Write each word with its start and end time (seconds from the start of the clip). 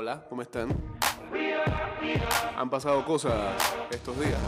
Hola, 0.00 0.24
¿cómo 0.28 0.42
están? 0.42 0.68
Han 2.56 2.70
pasado 2.70 3.04
cosas 3.04 3.34
estos 3.90 4.16
días. 4.20 4.38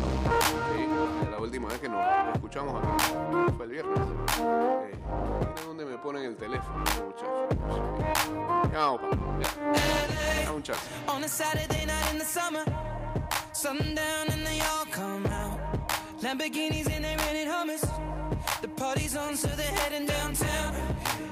Sí, 0.77 1.29
la 1.29 1.39
última 1.39 1.67
vez 1.67 1.81
que 1.81 1.89
nos 1.89 2.01
escuchamos 2.33 2.81
acá 2.81 2.97
fue 3.57 3.67
el 3.67 3.73
viernes. 3.73 3.99
Eh, 4.39 4.99
dónde 5.67 5.85
me 5.87 5.99
ponen 5.99 6.23
el 6.23 6.37
teléfono, 6.37 6.79
muchachos. 6.79 7.49
Ya 8.73 8.79
vamos. 8.79 9.01
Ya. 9.41 10.45
Da 10.45 10.53
un. 10.53 10.63
On 11.09 11.25
a 11.25 11.29
Saturday 11.29 11.85
night 11.85 12.13
in 12.13 12.19
the 12.21 12.25
summer, 12.25 12.65
sundown 13.53 14.31
and 14.31 14.47
they 14.47 14.61
all 14.61 14.87
come 14.93 15.27
out. 15.27 15.59
Lamborghinis 16.23 16.87
and 16.95 17.05
they 17.05 17.17
rented 17.17 17.49
hummus. 17.49 17.83
The 18.63 18.69
party's 18.69 19.17
on, 19.17 19.37
so 19.37 19.49
they're 19.49 19.67
heading 19.67 20.07
downtown. 20.07 20.77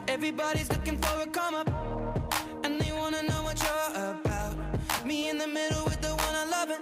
Everybody's 0.08 0.68
looking 0.70 0.98
for 0.98 1.22
a 1.22 1.26
come 1.28 1.54
up, 1.54 1.68
In 5.28 5.36
the 5.36 5.46
middle 5.46 5.84
with 5.84 6.00
the 6.00 6.08
one 6.08 6.34
I 6.34 6.46
love 6.46 6.70
it. 6.70 6.80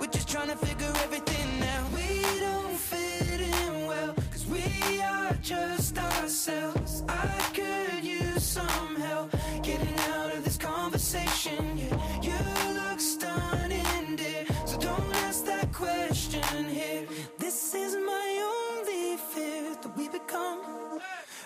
We're 0.00 0.08
just 0.08 0.28
trying 0.28 0.48
to 0.48 0.56
figure 0.56 0.92
everything 1.04 1.62
out. 1.62 1.92
We 1.92 2.40
don't 2.40 2.76
fit 2.76 3.40
in 3.40 3.86
well, 3.86 4.14
cause 4.32 4.44
we 4.46 5.00
are 5.00 5.32
just 5.42 5.96
ourselves. 5.96 7.04
I 7.08 7.28
could 7.54 8.02
use 8.04 8.42
some 8.42 8.96
help 8.96 9.30
getting 9.62 9.94
out 10.14 10.34
of 10.34 10.42
this 10.42 10.56
conversation. 10.56 11.78
Yeah, 11.78 11.96
you 12.20 12.36
look 12.80 12.98
stunning, 12.98 14.16
dear. 14.16 14.44
So 14.64 14.76
don't 14.78 15.14
ask 15.26 15.44
that 15.44 15.72
question 15.72 16.64
here. 16.64 17.06
This 17.38 17.74
is 17.74 17.94
my 17.94 18.28
only 18.54 19.18
fear 19.18 19.76
that 19.82 19.96
we 19.96 20.08
become 20.08 21.00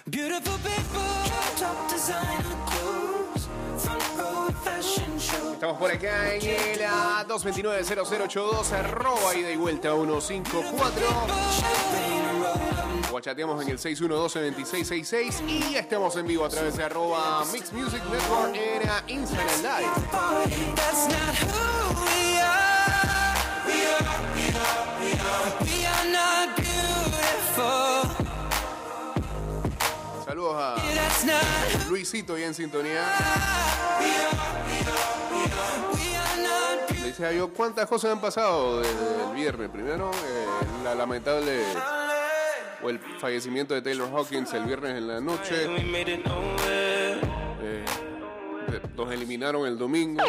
beautiful 0.08 0.56
people. 0.64 1.10
Top 1.58 1.90
designer 1.90 2.49
Estamos 5.52 5.78
por 5.78 5.90
acá 5.90 6.34
en 6.34 6.42
el 6.42 6.80
ah, 6.86 7.24
229-0082, 7.28 8.72
arroba 8.72 9.34
ida 9.34 9.50
y 9.50 9.56
vuelta 9.56 9.90
154. 9.92 11.06
Champagne 11.60 12.22
roll 12.32 13.14
O 13.14 13.20
chateamos 13.20 13.62
en 13.62 13.68
el 13.68 13.78
612-2666 13.78 15.48
y 15.48 15.76
estamos 15.76 16.16
en 16.16 16.26
vivo 16.26 16.44
a 16.44 16.48
través 16.48 16.76
de 16.76 16.82
arroba 16.84 17.44
Mix 17.52 17.72
Music 17.72 18.02
Network 18.10 18.56
en 18.56 19.20
Instagram 19.20 19.62
Live. 19.62 19.90
Saludos 30.24 30.56
a 30.56 30.76
Luisito 31.88 32.36
y 32.38 32.42
en 32.42 32.54
sintonía. 32.54 33.04
Le 36.94 37.06
decía 37.06 37.32
yo, 37.32 37.48
¿cuántas 37.52 37.88
cosas 37.88 38.12
han 38.12 38.20
pasado 38.20 38.80
desde 38.80 39.24
el 39.28 39.34
viernes? 39.34 39.68
Primero, 39.70 40.10
eh, 40.10 40.46
la 40.84 40.94
lamentable 40.94 41.62
o 42.82 42.90
el 42.90 42.98
fallecimiento 43.18 43.74
de 43.74 43.82
Taylor 43.82 44.08
Hawkins 44.14 44.52
el 44.54 44.64
viernes 44.64 44.96
en 44.96 45.08
la 45.08 45.20
noche. 45.20 45.66
Eh, 47.62 47.84
los 48.96 49.12
eliminaron 49.12 49.66
el 49.66 49.78
domingo. 49.78 50.22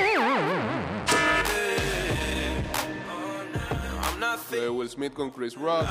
De. 4.52 4.70
Will 4.70 4.90
Smith 4.90 5.14
con 5.14 5.32
Chris 5.32 5.56
Rock 5.56 5.86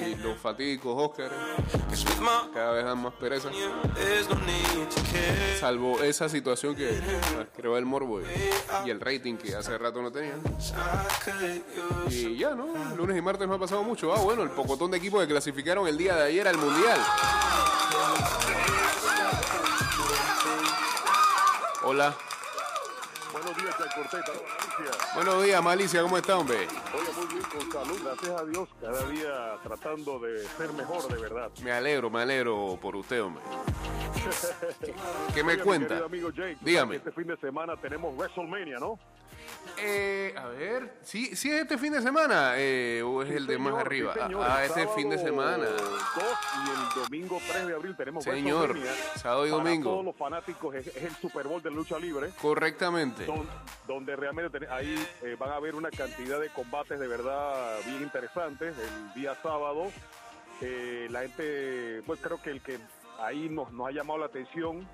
y 0.00 0.14
los 0.16 0.38
with 2.04 2.20
my 2.20 2.52
cada 2.52 2.72
vez 2.72 2.84
dan 2.84 3.02
más 3.02 3.14
pereza. 3.14 3.50
Salvo 5.58 6.00
esa 6.02 6.28
situación 6.28 6.74
que 6.74 7.00
creó 7.56 7.76
el 7.76 7.84
morbo 7.84 8.20
y, 8.20 8.90
el 8.90 9.00
rating 9.00 9.36
que 9.36 9.54
hace 9.54 9.76
rato 9.78 10.02
no 10.02 10.10
tenían. 10.10 10.40
Y 12.10 12.36
ya, 12.36 12.54
¿no? 12.54 12.66
Lunes 12.96 13.16
y 13.16 13.22
martes 13.22 13.48
no 13.48 13.54
ha 13.54 13.58
pasado 13.58 13.82
mucho. 13.82 14.12
Ah, 14.12 14.20
bueno, 14.20 14.42
el 14.42 14.50
pocotón 14.50 14.90
de 14.90 14.98
equipos 14.98 15.20
que 15.22 15.28
clasificaron 15.28 15.86
el 15.88 15.96
día 15.96 16.14
de 16.14 16.24
ayer 16.24 16.46
al 16.48 16.58
Mundial. 16.58 17.00
Hola. 21.84 22.27
Buenos 23.42 23.62
días, 23.62 23.78
Jack 23.78 23.94
Corteta. 23.94 24.32
Alicia. 24.32 25.14
Buenos 25.14 25.44
días, 25.44 25.62
Malicia. 25.62 26.02
¿Cómo 26.02 26.16
está, 26.18 26.38
hombre? 26.38 26.56
Oye, 26.56 27.12
muy 27.16 27.26
bien, 27.26 27.42
con 27.42 27.72
salud, 27.72 28.00
gracias 28.02 28.40
a 28.40 28.44
Dios. 28.44 28.68
Cada 28.80 29.08
día 29.10 29.58
tratando 29.62 30.18
de 30.18 30.44
ser 30.48 30.72
mejor, 30.72 31.06
de 31.08 31.20
verdad. 31.22 31.50
Me 31.62 31.70
alegro, 31.72 32.10
me 32.10 32.22
alegro 32.22 32.78
por 32.82 32.96
usted, 32.96 33.22
hombre. 33.22 33.42
¿Qué 35.34 35.44
me 35.44 35.52
Oye, 35.54 35.62
cuenta? 35.62 35.98
amigo 36.04 36.30
Jake, 36.30 36.58
Dígame. 36.62 36.96
Este 36.96 37.12
fin 37.12 37.28
de 37.28 37.36
semana 37.36 37.76
tenemos 37.76 38.16
WrestleMania, 38.16 38.78
¿no? 38.78 38.98
Eh, 39.80 40.34
a 40.36 40.46
ver, 40.48 40.92
¿sí, 41.02 41.36
¿sí 41.36 41.50
es 41.52 41.62
este 41.62 41.78
fin 41.78 41.92
de 41.92 42.02
semana 42.02 42.54
eh, 42.56 43.00
o 43.04 43.22
es 43.22 43.30
el 43.30 43.46
de 43.46 43.58
más 43.58 43.74
arriba? 43.74 44.12
sí, 44.12 44.20
señor, 44.20 44.44
ah, 44.48 44.64
el 44.64 44.70
este 44.70 44.88
fin 44.88 45.08
de 45.10 45.18
semana. 45.18 45.66
2 45.66 45.82
y 46.66 46.70
el 46.70 47.02
domingo 47.04 47.40
3 47.48 47.66
de 47.68 47.74
abril 47.74 47.96
tenemos 47.96 48.24
Señor, 48.24 48.76
sábado 49.16 49.46
y 49.46 49.50
Para 49.50 49.62
domingo. 49.62 49.90
todos 49.90 50.04
los 50.06 50.16
fanáticos 50.16 50.74
es, 50.74 50.86
es 50.88 51.02
el 51.04 51.14
Super 51.16 51.46
Bowl 51.46 51.62
de 51.62 51.70
lucha 51.70 51.98
libre. 51.98 52.30
Correctamente. 52.42 53.24
don- 53.24 53.48
donde 53.86 54.16
realmente 54.16 54.58
ten- 54.58 54.68
ahí 54.70 54.94
eh, 55.22 55.36
van 55.38 55.50
a 55.50 55.54
haber 55.56 55.74
una 55.76 55.90
cantidad 55.90 56.40
de 56.40 56.48
combates 56.50 56.98
de 56.98 57.06
verdad 57.06 57.78
bien 57.86 58.02
interesantes 58.02 58.74
el 58.76 59.14
día 59.14 59.36
sábado. 59.42 59.92
Eh, 60.60 61.06
la 61.10 61.20
gente, 61.20 62.02
pues 62.04 62.18
creo 62.20 62.42
que 62.42 62.50
el 62.50 62.60
que 62.60 62.78
ahí 63.20 63.48
nos, 63.48 63.70
nos 63.72 63.86
ha 63.86 63.92
llamado 63.92 64.18
la 64.18 64.26
atención 64.26 64.88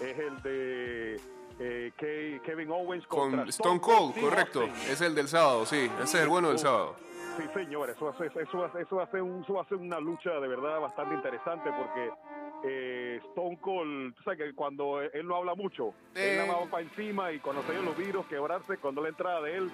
es 0.00 0.16
el 0.18 0.42
de 0.42 1.20
eh, 1.58 1.92
Ke- 1.96 2.40
Kevin 2.44 2.70
Owens 2.70 3.06
contra 3.06 3.40
Con 3.40 3.48
Stone 3.48 3.80
Cold, 3.80 4.12
Steve 4.12 4.28
correcto. 4.28 4.60
Austin. 4.62 4.92
Es 4.92 5.00
el 5.00 5.14
del 5.14 5.28
sábado, 5.28 5.66
sí. 5.66 5.90
Ese 6.02 6.02
es 6.18 6.22
el 6.22 6.28
bueno 6.28 6.48
del 6.48 6.58
sábado. 6.58 6.96
Sí, 7.36 7.44
señor, 7.54 7.90
eso 7.90 8.06
va, 8.06 8.10
a 8.12 8.18
ser, 8.18 8.32
eso, 8.36 8.58
va 8.58 8.66
a 8.66 8.72
ser- 8.72 8.82
eso 8.82 8.96
va 8.96 9.04
a 9.04 9.10
ser 9.10 9.22
un- 9.22 9.42
eso 9.42 9.54
va 9.54 9.62
a 9.62 9.68
ser 9.68 9.78
una 9.78 10.00
lucha 10.00 10.30
de 10.40 10.48
verdad 10.48 10.80
bastante 10.80 11.14
interesante 11.14 11.70
porque 11.76 12.10
eh, 12.64 13.20
Stone 13.28 13.56
Cold, 13.60 14.14
tú 14.16 14.22
sabes 14.24 14.40
que 14.40 14.52
cuando 14.52 15.00
él 15.00 15.24
no 15.28 15.36
habla 15.36 15.54
mucho, 15.54 15.94
Eh. 16.16 16.40
él 16.40 16.48
más 16.48 16.56
va 16.56 16.66
para 16.70 16.82
encima 16.82 17.30
y 17.30 17.38
cuando 17.38 17.62
se 17.62 17.72
los 17.80 17.96
virus 17.96 18.26
quebrarse, 18.26 18.78
cuando 18.78 19.00
la 19.00 19.10
entrada 19.10 19.40
de 19.42 19.56
él, 19.58 19.70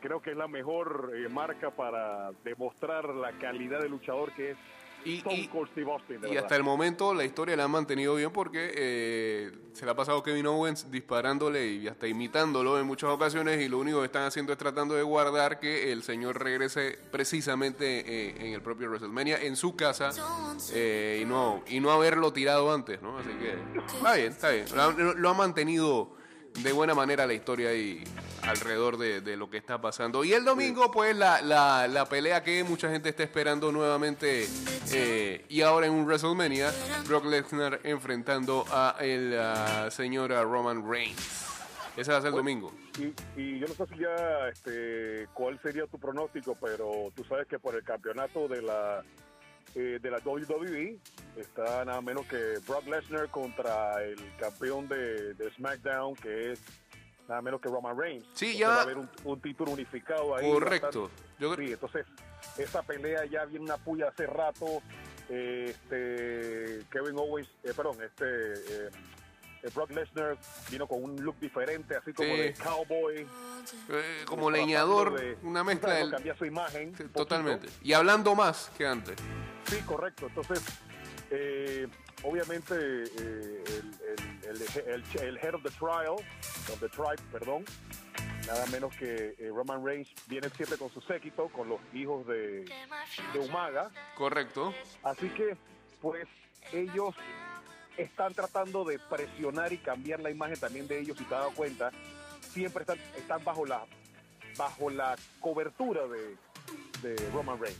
creo 0.00 0.22
que 0.22 0.30
es 0.30 0.36
la 0.36 0.46
mejor 0.46 1.10
eh, 1.12 1.28
marca 1.28 1.70
para 1.72 2.30
demostrar 2.44 3.08
la 3.08 3.32
calidad 3.32 3.80
de 3.80 3.88
luchador 3.88 4.30
que 4.32 4.52
es 4.52 4.56
Y, 5.04 5.22
y- 5.30 5.48
Cold 5.48 5.68
Steve 5.72 5.90
Austin. 5.90 6.20
de 6.20 6.28
y 6.28 6.30
verdad. 6.30 6.44
hasta 6.44 6.56
el 6.56 6.62
momento 6.62 7.14
la 7.14 7.24
historia 7.24 7.56
la 7.56 7.64
han 7.64 7.70
mantenido 7.70 8.14
bien 8.16 8.30
porque 8.32 8.72
eh, 8.74 9.50
se 9.72 9.84
le 9.84 9.90
ha 9.92 9.94
pasado 9.94 10.22
Kevin 10.22 10.46
Owens 10.46 10.90
disparándole 10.90 11.66
y 11.68 11.88
hasta 11.88 12.06
imitándolo 12.06 12.78
en 12.78 12.86
muchas 12.86 13.10
ocasiones 13.10 13.60
y 13.62 13.68
lo 13.68 13.78
único 13.78 14.00
que 14.00 14.06
están 14.06 14.24
haciendo 14.24 14.52
es 14.52 14.58
tratando 14.58 14.94
de 14.94 15.02
guardar 15.02 15.58
que 15.60 15.92
el 15.92 16.02
señor 16.02 16.42
regrese 16.42 16.98
precisamente 17.10 18.00
eh, 18.06 18.34
en 18.46 18.52
el 18.54 18.60
propio 18.62 18.88
WrestleMania 18.88 19.40
en 19.42 19.56
su 19.56 19.74
casa 19.76 20.10
eh, 20.72 21.20
y 21.22 21.24
no 21.24 21.62
y 21.68 21.80
no 21.80 21.90
haberlo 21.92 22.32
tirado 22.32 22.72
antes, 22.72 23.00
¿no? 23.02 23.18
Así 23.18 23.30
que 23.30 23.54
está 23.96 24.14
bien, 24.14 24.32
está 24.32 24.50
bien. 24.50 24.66
Lo 25.16 25.28
ha 25.30 25.34
mantenido 25.34 26.12
de 26.62 26.72
buena 26.72 26.94
manera 26.94 27.26
la 27.26 27.34
historia 27.34 27.74
y 27.74 28.04
alrededor 28.42 28.96
de, 28.98 29.20
de 29.20 29.36
lo 29.36 29.50
que 29.50 29.56
está 29.56 29.80
pasando. 29.80 30.24
Y 30.24 30.32
el 30.32 30.44
domingo, 30.44 30.90
pues, 30.90 31.16
la, 31.16 31.40
la, 31.42 31.88
la 31.88 32.06
pelea 32.06 32.42
que 32.42 32.64
mucha 32.64 32.90
gente 32.90 33.08
está 33.08 33.22
esperando 33.22 33.72
nuevamente 33.72 34.46
eh, 34.92 35.44
y 35.48 35.60
ahora 35.62 35.86
en 35.86 35.92
un 35.92 36.04
WrestleMania, 36.04 36.72
Brock 37.06 37.26
Lesnar 37.26 37.80
enfrentando 37.84 38.64
a 38.70 38.96
el 39.00 39.38
ah, 39.38 39.88
señor 39.90 40.32
ah, 40.32 40.42
Roman 40.42 40.88
Reigns. 40.88 41.46
Ese 41.96 42.12
va 42.12 42.18
a 42.18 42.20
ser 42.20 42.28
el 42.30 42.36
domingo. 42.36 42.72
Y, 42.98 43.40
y 43.40 43.58
yo 43.58 43.66
no 43.66 43.74
sé 43.74 43.86
si 43.92 44.00
ya, 44.00 44.48
este, 44.48 45.28
cuál 45.34 45.60
sería 45.62 45.86
tu 45.86 45.98
pronóstico, 45.98 46.56
pero 46.60 47.12
tú 47.14 47.24
sabes 47.24 47.46
que 47.46 47.58
por 47.58 47.74
el 47.74 47.82
campeonato 47.82 48.48
de 48.48 48.62
la 48.62 49.02
eh, 49.74 49.98
de 50.00 50.10
la 50.10 50.18
WWE 50.18 50.98
está 51.36 51.84
nada 51.84 52.00
menos 52.00 52.26
que 52.26 52.58
Brock 52.66 52.86
Lesnar 52.86 53.28
contra 53.30 54.02
el 54.04 54.18
campeón 54.38 54.88
de, 54.88 55.34
de 55.34 55.50
SmackDown, 55.52 56.14
que 56.16 56.52
es 56.52 56.60
nada 57.28 57.40
menos 57.42 57.60
que 57.60 57.68
Roman 57.68 57.96
Reigns. 57.98 58.24
Sí, 58.34 58.46
Entonces 58.52 58.58
ya- 58.58 58.68
Va 58.68 58.78
a 58.78 58.82
haber 58.82 58.98
un, 58.98 59.10
un 59.24 59.40
título 59.40 59.72
unificado 59.72 60.36
ahí. 60.36 60.50
Correcto. 60.50 61.10
Yo 61.38 61.54
Sí, 61.56 61.72
entonces 61.72 62.04
esa 62.58 62.82
pelea 62.82 63.24
ya 63.26 63.44
viene 63.44 63.64
una 63.64 63.76
puya 63.78 64.08
hace 64.08 64.26
rato. 64.26 64.82
Este 65.28 66.84
Kevin 66.90 67.16
Owens, 67.18 67.48
eh, 67.64 67.72
perdón, 67.74 67.96
este 68.02 68.24
eh, 68.26 68.90
Brock 69.74 69.90
Lesnar 69.90 70.36
vino 70.70 70.86
con 70.86 71.02
un 71.04 71.16
look 71.22 71.38
diferente, 71.38 71.96
así 71.96 72.12
como 72.12 72.30
Sí. 72.34 72.40
de 72.40 72.54
cowboy. 72.54 73.26
eh, 73.90 74.22
como 74.24 74.50
leñador, 74.50 75.18
de- 75.20 75.36
una 75.42 75.62
mezcla 75.62 75.94
del... 75.94 76.10
Cambiar 76.10 76.38
su 76.38 76.44
imagen. 76.46 76.92
Totalmente. 77.12 77.68
Y 77.82 77.92
hablando 77.92 78.34
más 78.34 78.70
que 78.76 78.86
antes. 78.86 79.16
Sí, 79.66 79.76
correcto. 79.86 80.26
Entonces, 80.28 80.62
eh, 81.30 81.86
obviamente, 82.22 82.74
eh, 82.74 83.64
el, 83.66 83.94
el, 84.48 84.62
el, 84.62 84.88
el- 84.88 85.20
el 85.28 85.36
head 85.38 85.54
of 85.54 85.62
the 85.62 85.70
trial, 85.70 86.14
of 86.72 86.80
the 86.80 86.88
tribe, 86.88 87.20
perdón, 87.30 87.64
nada 88.46 88.64
menos 88.66 88.96
que 88.96 89.34
eh, 89.38 89.50
Roman 89.54 89.84
Reigns 89.84 90.08
viene 90.26 90.48
siempre 90.50 90.78
con 90.78 90.90
su 90.90 91.00
séquito, 91.02 91.48
con 91.50 91.68
los 91.68 91.80
hijos 91.92 92.26
de, 92.26 92.64
de 93.32 93.38
Umaga. 93.38 93.90
Correcto. 94.16 94.74
Así 95.02 95.28
que, 95.30 95.56
pues, 96.00 96.26
ellos 96.72 97.14
están 97.96 98.34
tratando 98.34 98.84
de 98.84 98.98
presionar 98.98 99.72
y 99.72 99.78
cambiar 99.78 100.20
la 100.20 100.30
imagen 100.30 100.58
también 100.58 100.86
de 100.88 100.98
ellos, 101.00 101.16
si 101.18 101.24
te 101.24 101.34
has 101.34 101.40
dado 101.40 101.52
cuenta, 101.54 101.90
siempre 102.52 102.82
están, 102.82 102.98
están 103.16 103.42
bajo 103.44 103.64
la 103.66 103.84
bajo 104.56 104.90
la 104.90 105.16
cobertura 105.38 106.02
de, 106.08 106.36
de 107.02 107.30
Roman 107.30 107.58
Reigns. 107.60 107.78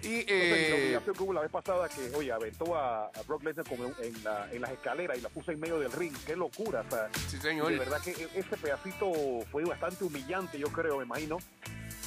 Y 0.00 0.20
Entonces, 0.20 0.30
eh, 0.30 1.00
la 1.04 1.12
que 1.12 1.22
hubo 1.22 1.32
la 1.32 1.40
vez 1.40 1.50
pasada 1.50 1.88
que, 1.88 2.14
oye, 2.14 2.30
aventó 2.30 2.76
a, 2.76 3.06
a 3.06 3.22
Brock 3.26 3.42
Lesnar 3.42 3.66
como 3.68 3.92
la- 4.22 4.48
en 4.52 4.60
las 4.62 4.70
escaleras 4.70 5.18
y 5.18 5.20
la 5.22 5.28
puso 5.28 5.50
en 5.50 5.58
medio 5.58 5.80
del 5.80 5.90
ring. 5.90 6.14
Qué 6.24 6.36
locura. 6.36 6.84
O 6.86 6.90
sea, 6.90 7.10
sí, 7.28 7.36
señor. 7.38 7.72
de 7.72 7.78
verdad 7.78 8.00
que 8.00 8.12
e- 8.12 8.28
ese 8.36 8.56
pedacito 8.56 9.10
fue 9.50 9.64
bastante 9.64 10.04
humillante, 10.04 10.56
yo 10.56 10.68
creo, 10.68 10.98
me 10.98 11.04
imagino, 11.04 11.38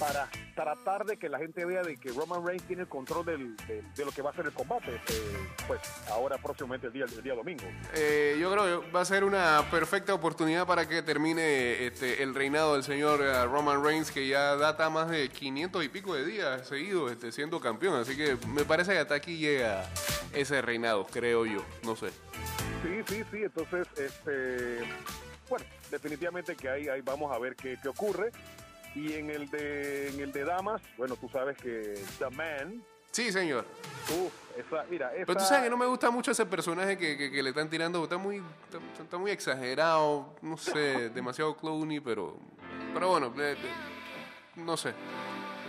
para 0.01 0.27
tratar 0.55 1.05
de 1.05 1.17
que 1.17 1.29
la 1.29 1.37
gente 1.37 1.63
vea 1.63 1.83
de 1.83 1.95
que 1.95 2.09
Roman 2.11 2.43
Reigns 2.43 2.63
tiene 2.65 2.81
el 2.81 2.87
control 2.87 3.23
del- 3.23 3.55
de, 3.67 3.83
de 3.95 4.03
lo 4.05 4.11
que 4.11 4.23
va 4.23 4.31
a 4.31 4.33
ser 4.33 4.47
el 4.47 4.51
combate, 4.51 4.95
este, 4.95 5.13
pues 5.67 5.79
ahora 6.09 6.39
próximamente 6.39 6.87
el 6.87 6.93
día, 6.93 7.05
el 7.05 7.21
día 7.21 7.35
domingo. 7.35 7.63
Eh, 7.93 8.35
yo 8.41 8.51
creo 8.51 8.81
que 8.81 8.91
va 8.91 9.01
a 9.01 9.05
ser 9.05 9.23
una 9.23 9.63
perfecta 9.69 10.11
oportunidad 10.15 10.65
para 10.65 10.87
que 10.87 11.03
termine 11.03 11.85
este, 11.85 12.23
el 12.23 12.33
reinado 12.33 12.73
del 12.73 12.83
señor 12.83 13.21
eh, 13.21 13.45
Roman 13.45 13.83
Reigns, 13.83 14.09
que 14.11 14.27
ya 14.27 14.55
data 14.55 14.89
más 14.89 15.07
de 15.11 15.29
500 15.29 15.83
y 15.85 15.89
pico 15.89 16.15
de 16.15 16.25
días 16.25 16.67
seguidos 16.67 17.11
este, 17.11 17.31
siendo 17.31 17.59
campeón. 17.61 17.93
Así 18.01 18.17
que 18.17 18.35
me 18.47 18.65
parece 18.65 18.93
que 18.93 18.97
hasta 18.97 19.13
aquí 19.13 19.37
llega 19.37 19.87
ese 20.33 20.63
reinado, 20.63 21.05
creo 21.05 21.45
yo. 21.45 21.63
No 21.83 21.95
sé. 21.95 22.09
Sí, 22.81 23.03
sí, 23.07 23.23
sí, 23.31 23.43
entonces, 23.43 23.85
este, 23.97 24.79
bueno, 25.47 25.65
definitivamente 25.91 26.55
que 26.55 26.67
ahí, 26.69 26.87
ahí 26.89 27.01
vamos 27.01 27.31
a 27.31 27.37
ver 27.37 27.55
qué, 27.55 27.77
qué 27.79 27.87
ocurre. 27.87 28.31
Y 28.95 29.13
en 29.13 29.29
el 29.29 29.49
de 29.49 30.09
en 30.09 30.19
el 30.19 30.31
de 30.31 30.43
damas, 30.43 30.81
bueno, 30.97 31.15
tú 31.15 31.29
sabes 31.29 31.57
que 31.57 32.03
The 32.19 32.29
Man, 32.31 32.83
Sí, 33.11 33.31
señor. 33.31 33.65
uf, 34.09 34.31
esa, 34.57 34.85
mira, 34.89 35.13
esa, 35.13 35.25
Pero 35.25 35.39
tú 35.39 35.45
sabes 35.45 35.63
que 35.65 35.69
no 35.69 35.75
me 35.77 35.85
gusta 35.85 36.09
mucho 36.11 36.31
ese 36.31 36.45
personaje 36.45 36.97
que, 36.97 37.17
que- 37.17 37.29
que 37.31 37.43
le 37.43 37.49
están 37.49 37.69
tirando. 37.69 38.01
Está 38.03 38.17
muy, 38.17 38.37
está, 38.37 39.03
está 39.03 39.17
muy 39.17 39.31
exagerado, 39.31 40.33
no 40.41 40.57
sé, 40.57 41.09
demasiado 41.09 41.55
clowny, 41.57 41.99
pero, 41.99 42.37
pero 42.93 43.09
bueno, 43.09 43.33
eh, 43.37 43.55
eh, 43.57 43.71
no 44.55 44.77
sé. 44.77 44.93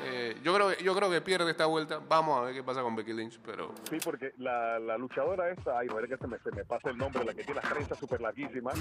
Eh, 0.05 0.37
yo, 0.43 0.55
creo, 0.55 0.79
yo 0.79 0.95
creo 0.95 1.11
que 1.11 1.21
pierde 1.21 1.51
esta 1.51 1.67
vuelta. 1.67 2.01
Vamos 2.09 2.39
a 2.39 2.43
ver 2.43 2.55
qué 2.55 2.63
pasa 2.63 2.83
con 2.83 2.97
Becky 2.97 3.13
Lynch, 3.13 3.39
pero 3.45 3.73
Sí, 3.89 3.99
porque 4.03 4.33
la, 4.39 4.79
luchadora 4.99 5.51
esta, 5.51 5.79
ay, 5.79 5.89
es 6.03 6.09
que 6.09 6.17
se 6.17 6.27
me, 6.27 6.39
se 6.39 6.51
me 6.53 6.65
pasa 6.65 6.91
el 6.91 6.99
nombre, 6.99 7.25
la 7.25 7.35
que 7.35 7.45
tiene 7.45 7.61
las 7.61 7.73
trenzas 7.73 7.99
súper 7.99 8.21
larguísimas, 8.21 8.79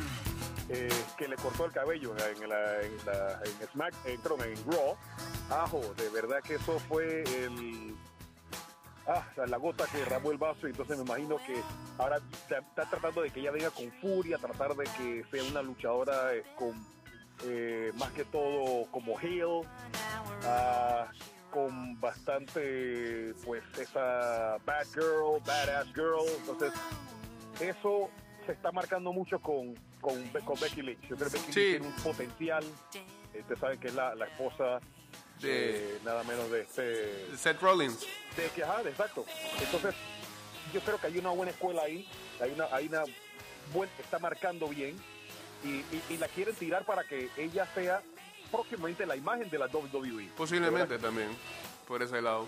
eh, 0.69 0.89
que 1.17 1.27
le 1.27 1.35
cortó 1.35 1.65
el 1.65 1.71
cabello 1.71 2.15
en, 2.17 2.49
la, 2.49 2.81
en, 2.81 3.67
Smack, 3.71 3.93
en, 4.05 4.13
en 4.13 4.71
Raw, 4.71 4.97
ajo, 5.49 5.81
de 5.95 6.09
verdad 6.09 6.41
que 6.41 6.55
eso 6.55 6.79
fue 6.79 7.23
el... 7.23 7.95
Ah, 9.07 9.25
la 9.47 9.57
gota 9.57 9.85
que 9.91 9.97
derramó 9.97 10.31
el 10.31 10.37
vaso, 10.37 10.67
y 10.67 10.71
entonces 10.71 10.95
me 10.97 11.03
imagino 11.03 11.37
que 11.37 11.59
ahora 11.97 12.17
está, 12.17 12.59
está 12.59 12.83
tratando 12.87 13.23
de 13.23 13.31
que 13.31 13.39
ella 13.39 13.51
venga 13.51 13.71
con 13.71 13.91
furia, 13.93 14.37
tratar 14.37 14.75
de 14.75 14.83
que 14.95 15.25
sea 15.31 15.43
una 15.43 15.63
luchadora 15.63 16.35
eh, 16.35 16.43
con 16.55 16.75
eh, 17.45 17.91
más 17.95 18.11
que 18.11 18.23
todo 18.25 18.85
como 18.91 19.19
heel, 19.19 19.61
ah, 20.45 21.07
con 21.51 21.99
bastante, 21.99 23.33
pues, 23.45 23.63
esa 23.77 24.57
bad 24.65 24.85
girl, 24.93 25.41
badass 25.45 25.87
girl. 25.93 26.25
Entonces, 26.39 26.71
eso 27.59 28.09
se 28.45 28.53
está 28.53 28.71
marcando 28.71 29.11
mucho 29.11 29.39
con, 29.39 29.75
con, 29.99 30.31
Be- 30.31 30.39
con 30.41 30.59
Becky 30.59 30.81
Lynch. 30.81 31.01
Yo 31.09 31.15
creo 31.15 31.29
que 31.29 31.37
Becky 31.39 31.53
Sí. 31.53 31.59
Lynch 31.59 31.79
tiene 31.81 31.87
un 31.87 31.93
potencial. 32.03 32.63
Eh, 33.33 33.39
Ustedes 33.41 33.59
saben 33.59 33.79
que 33.79 33.87
es 33.87 33.95
la, 33.95 34.15
la 34.15 34.25
esposa 34.25 34.79
De- 35.39 35.49
de 35.49 35.99
nada 36.03 36.23
menos 36.23 36.49
de 36.51 36.61
este. 36.61 37.35
Seth 37.37 37.61
Rollins. 37.61 37.99
De 38.37 38.47
que, 38.55 38.63
ajá, 38.63 38.81
exacto. 38.83 39.25
Entonces, 39.59 39.93
yo 40.73 40.79
creo 40.81 40.97
que 40.99 41.07
hay 41.07 41.17
una 41.17 41.31
buena 41.31 41.51
escuela 41.51 41.81
ahí. 41.83 42.07
Hay 42.39 42.51
una, 42.51 42.65
hay 42.71 42.87
una 42.87 43.03
buen, 43.73 43.89
está 43.99 44.19
marcando 44.19 44.67
bien. 44.69 44.95
Y, 45.63 45.67
y- 45.69 46.03
y 46.09 46.17
la 46.17 46.27
quieren 46.27 46.55
tirar 46.55 46.85
para 46.85 47.03
que 47.03 47.29
ella 47.37 47.67
sea 47.73 48.01
próximamente 48.51 49.05
la 49.05 49.15
imagen 49.15 49.49
de 49.49 49.57
la 49.57 49.67
WWE. 49.67 50.29
Posiblemente 50.35 50.97
también, 50.99 51.29
por 51.87 52.01
ese 52.03 52.21
lado. 52.21 52.47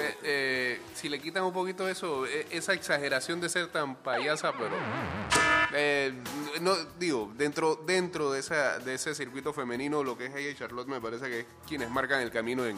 Eh, 0.00 0.16
eh, 0.22 0.80
si 0.94 1.08
le 1.08 1.20
quitan 1.20 1.44
un 1.44 1.52
poquito 1.52 1.88
eso, 1.88 2.26
eh, 2.26 2.46
esa 2.50 2.72
exageración 2.72 3.40
de 3.40 3.48
ser 3.48 3.68
tan 3.68 3.94
payasa, 3.96 4.52
pero... 4.52 4.74
eh, 5.74 6.12
no, 6.60 6.74
digo, 6.98 7.32
dentro, 7.36 7.76
dentro 7.86 8.32
de, 8.32 8.40
esa, 8.40 8.78
de 8.80 8.94
ese 8.94 9.14
circuito 9.14 9.52
femenino, 9.52 10.02
lo 10.02 10.16
que 10.18 10.26
es 10.26 10.34
ella 10.34 10.50
y 10.50 10.54
Charlotte 10.56 10.88
me 10.88 11.00
parece 11.00 11.26
que 11.28 11.40
es 11.40 11.46
quienes 11.68 11.88
marcan 11.90 12.20
el 12.20 12.30
camino 12.32 12.66
en, 12.66 12.76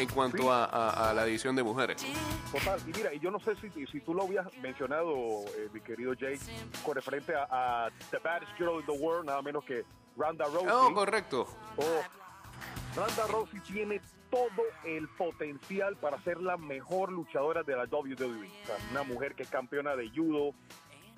en 0.00 0.08
cuanto 0.08 0.50
a, 0.52 0.64
a- 0.64 1.10
a 1.10 1.14
la 1.14 1.24
división 1.24 1.54
de 1.56 1.62
mujeres. 1.62 2.04
Total, 2.52 2.80
y 2.86 2.92
mira, 2.96 3.12
y 3.14 3.20
yo 3.20 3.30
no 3.30 3.38
sé 3.40 3.54
si, 3.56 3.70
si 3.86 4.00
tú 4.00 4.14
lo 4.14 4.22
habías 4.24 4.46
mencionado, 4.58 5.12
eh, 5.56 5.68
mi 5.72 5.80
querido 5.80 6.14
Jake, 6.14 6.40
con 6.84 6.94
referente 6.94 7.34
a, 7.34 7.46
a 7.86 7.90
The 8.10 8.18
Baddest 8.18 8.52
Girl 8.58 8.80
in 8.80 8.86
the 8.86 8.92
World, 8.92 9.26
nada 9.26 9.42
menos 9.42 9.64
que 9.64 9.84
Ronda 10.16 10.44
Rousey. 10.46 10.68
Oh, 10.70 10.92
correcto. 10.94 11.46
Oh, 11.76 12.96
Ronda 12.96 13.26
Rousey 13.28 13.60
tiene 13.60 14.00
todo 14.30 14.62
el 14.84 15.08
potencial 15.08 15.96
para 15.96 16.20
ser 16.22 16.40
la 16.40 16.56
mejor 16.56 17.10
luchadora 17.12 17.62
de 17.62 17.76
la 17.76 17.84
WWE. 17.84 18.46
O 18.62 18.66
sea, 18.66 18.76
una 18.90 19.02
mujer 19.02 19.34
que 19.34 19.42
es 19.44 19.50
campeona 19.50 19.96
de 19.96 20.08
judo, 20.10 20.54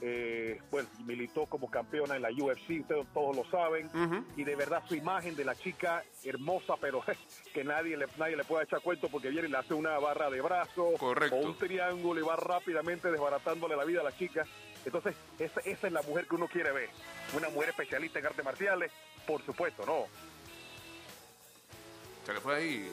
eh, 0.05 0.61
pues 0.69 0.85
militó 1.07 1.47
como 1.47 1.71
campeona 1.71 2.17
en 2.17 2.23
la 2.23 2.31
UFC, 2.31 2.81
ustedes 2.81 3.07
todos 3.15 3.37
lo 3.37 3.45
saben, 3.45 3.89
y 4.37 4.43
de 4.43 4.57
verdad 4.57 4.83
su 4.89 4.97
imagen 4.97 5.37
de 5.37 5.45
la 5.45 5.55
chica 5.55 6.03
hermosa, 6.25 6.75
pero 6.81 7.05
que 7.55 7.63
nadie 7.63 7.97
le, 7.97 8.07
nadie 8.19 8.37
le 8.37 8.43
puede 8.43 8.65
echar 8.65 8.81
cuento 8.81 9.09
porque 9.09 9.31
viene 9.31 9.47
y 9.47 9.51
le 9.53 9.59
hace 9.59 9.75
una 9.75 9.97
barra 10.01 10.29
de 10.29 10.41
brazos 10.41 10.99
Correcto. 10.99 11.37
o 11.37 11.47
un 11.47 11.57
triángulo 11.57 12.21
y 12.21 12.25
va 12.25 12.35
rápidamente 12.35 13.13
desbaratándole 13.13 13.77
la 13.77 13.85
vida 13.85 14.01
a 14.01 14.05
la 14.05 14.17
chica. 14.17 14.45
Entonces, 14.85 15.15
esa, 15.39 15.61
esa 15.61 15.87
es 15.87 15.93
la 15.93 16.03
mujer 16.03 16.27
que 16.27 16.35
uno 16.35 16.49
quiere 16.49 16.73
ver. 16.73 16.89
Una 17.37 17.49
mujer 17.51 17.69
especialista 17.69 18.19
en 18.19 18.27
artes 18.27 18.45
marciales, 18.45 18.91
por 19.25 19.41
supuesto, 19.43 19.87
¿no? 19.87 20.07
Se 22.25 22.33
le 22.33 22.41
fue 22.41 22.57
ahí. 22.57 22.93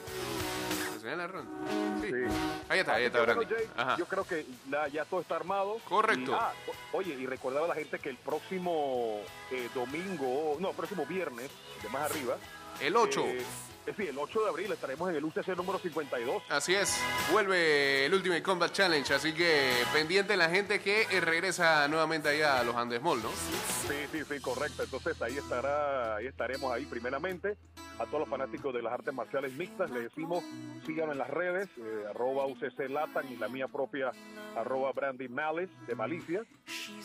Ahí 2.68 2.80
está, 2.80 2.94
ahí 2.94 3.04
está, 3.04 3.18
bueno, 3.24 3.34
Brandy. 3.36 3.54
Jay, 3.54 3.70
Ajá. 3.76 3.96
Yo 3.96 4.06
creo 4.06 4.24
que 4.24 4.44
la- 4.68 4.88
ya 4.88 5.04
todo 5.04 5.20
está 5.20 5.36
armado. 5.36 5.78
Correcto. 5.88 6.30
Y, 6.32 6.34
ah, 6.34 6.52
oye, 6.92 7.14
y 7.14 7.26
recordaba 7.26 7.64
a 7.64 7.68
la 7.68 7.74
gente 7.74 7.98
que 7.98 8.10
el 8.10 8.16
próximo 8.16 9.20
eh, 9.50 9.68
domingo, 9.74 10.56
no, 10.60 10.72
próximo 10.72 11.06
viernes, 11.06 11.50
de 11.82 11.88
más 11.88 12.02
arriba. 12.10 12.36
El 12.80 12.96
8. 12.96 13.24
eh, 13.26 13.42
eh, 13.86 13.92
sí, 13.96 14.06
el 14.06 14.18
8 14.18 14.42
de 14.42 14.48
abril 14.48 14.72
estaremos 14.72 15.08
en 15.10 15.16
el 15.16 15.24
UCC 15.24 15.48
número 15.56 15.78
52. 15.78 16.42
Así 16.48 16.74
es, 16.74 16.98
vuelve 17.32 18.06
el 18.06 18.14
Ultimate 18.14 18.42
Combat 18.42 18.72
Challenge, 18.72 19.12
así 19.14 19.32
que 19.32 19.70
pendiente 19.92 20.36
la 20.36 20.48
gente 20.50 20.80
que 20.80 21.02
eh, 21.10 21.20
regresa 21.20 21.86
nuevamente 21.88 22.28
allá 22.28 22.60
a 22.60 22.64
los 22.64 22.74
Andes 22.76 23.00
Mall, 23.02 23.22
¿no? 23.22 23.30
Sí, 23.30 23.94
sí, 24.12 24.18
sí, 24.28 24.40
correcto. 24.40 24.82
Entonces 24.84 25.20
ahí 25.22 25.36
estará, 25.36 26.16
ahí 26.16 26.26
estaremos 26.26 26.72
ahí 26.72 26.84
primeramente. 26.86 27.56
A 27.98 28.06
todos 28.06 28.20
los 28.20 28.28
fanáticos 28.30 28.72
de 28.72 28.80
las 28.80 28.94
artes 28.94 29.12
marciales 29.12 29.52
mixtas 29.52 29.90
les 29.90 30.04
decimos, 30.04 30.42
síganme 30.86 31.12
en 31.12 31.18
las 31.18 31.28
redes, 31.28 31.68
eh, 31.76 32.04
arroba 32.08 32.46
UCC 32.46 32.88
Latan 32.88 33.30
y 33.30 33.36
la 33.36 33.48
mía 33.48 33.68
propia, 33.68 34.10
arroba 34.56 34.90
Brandy 34.92 35.28
Malice 35.28 35.70
de 35.86 35.94
Malicia. 35.94 36.42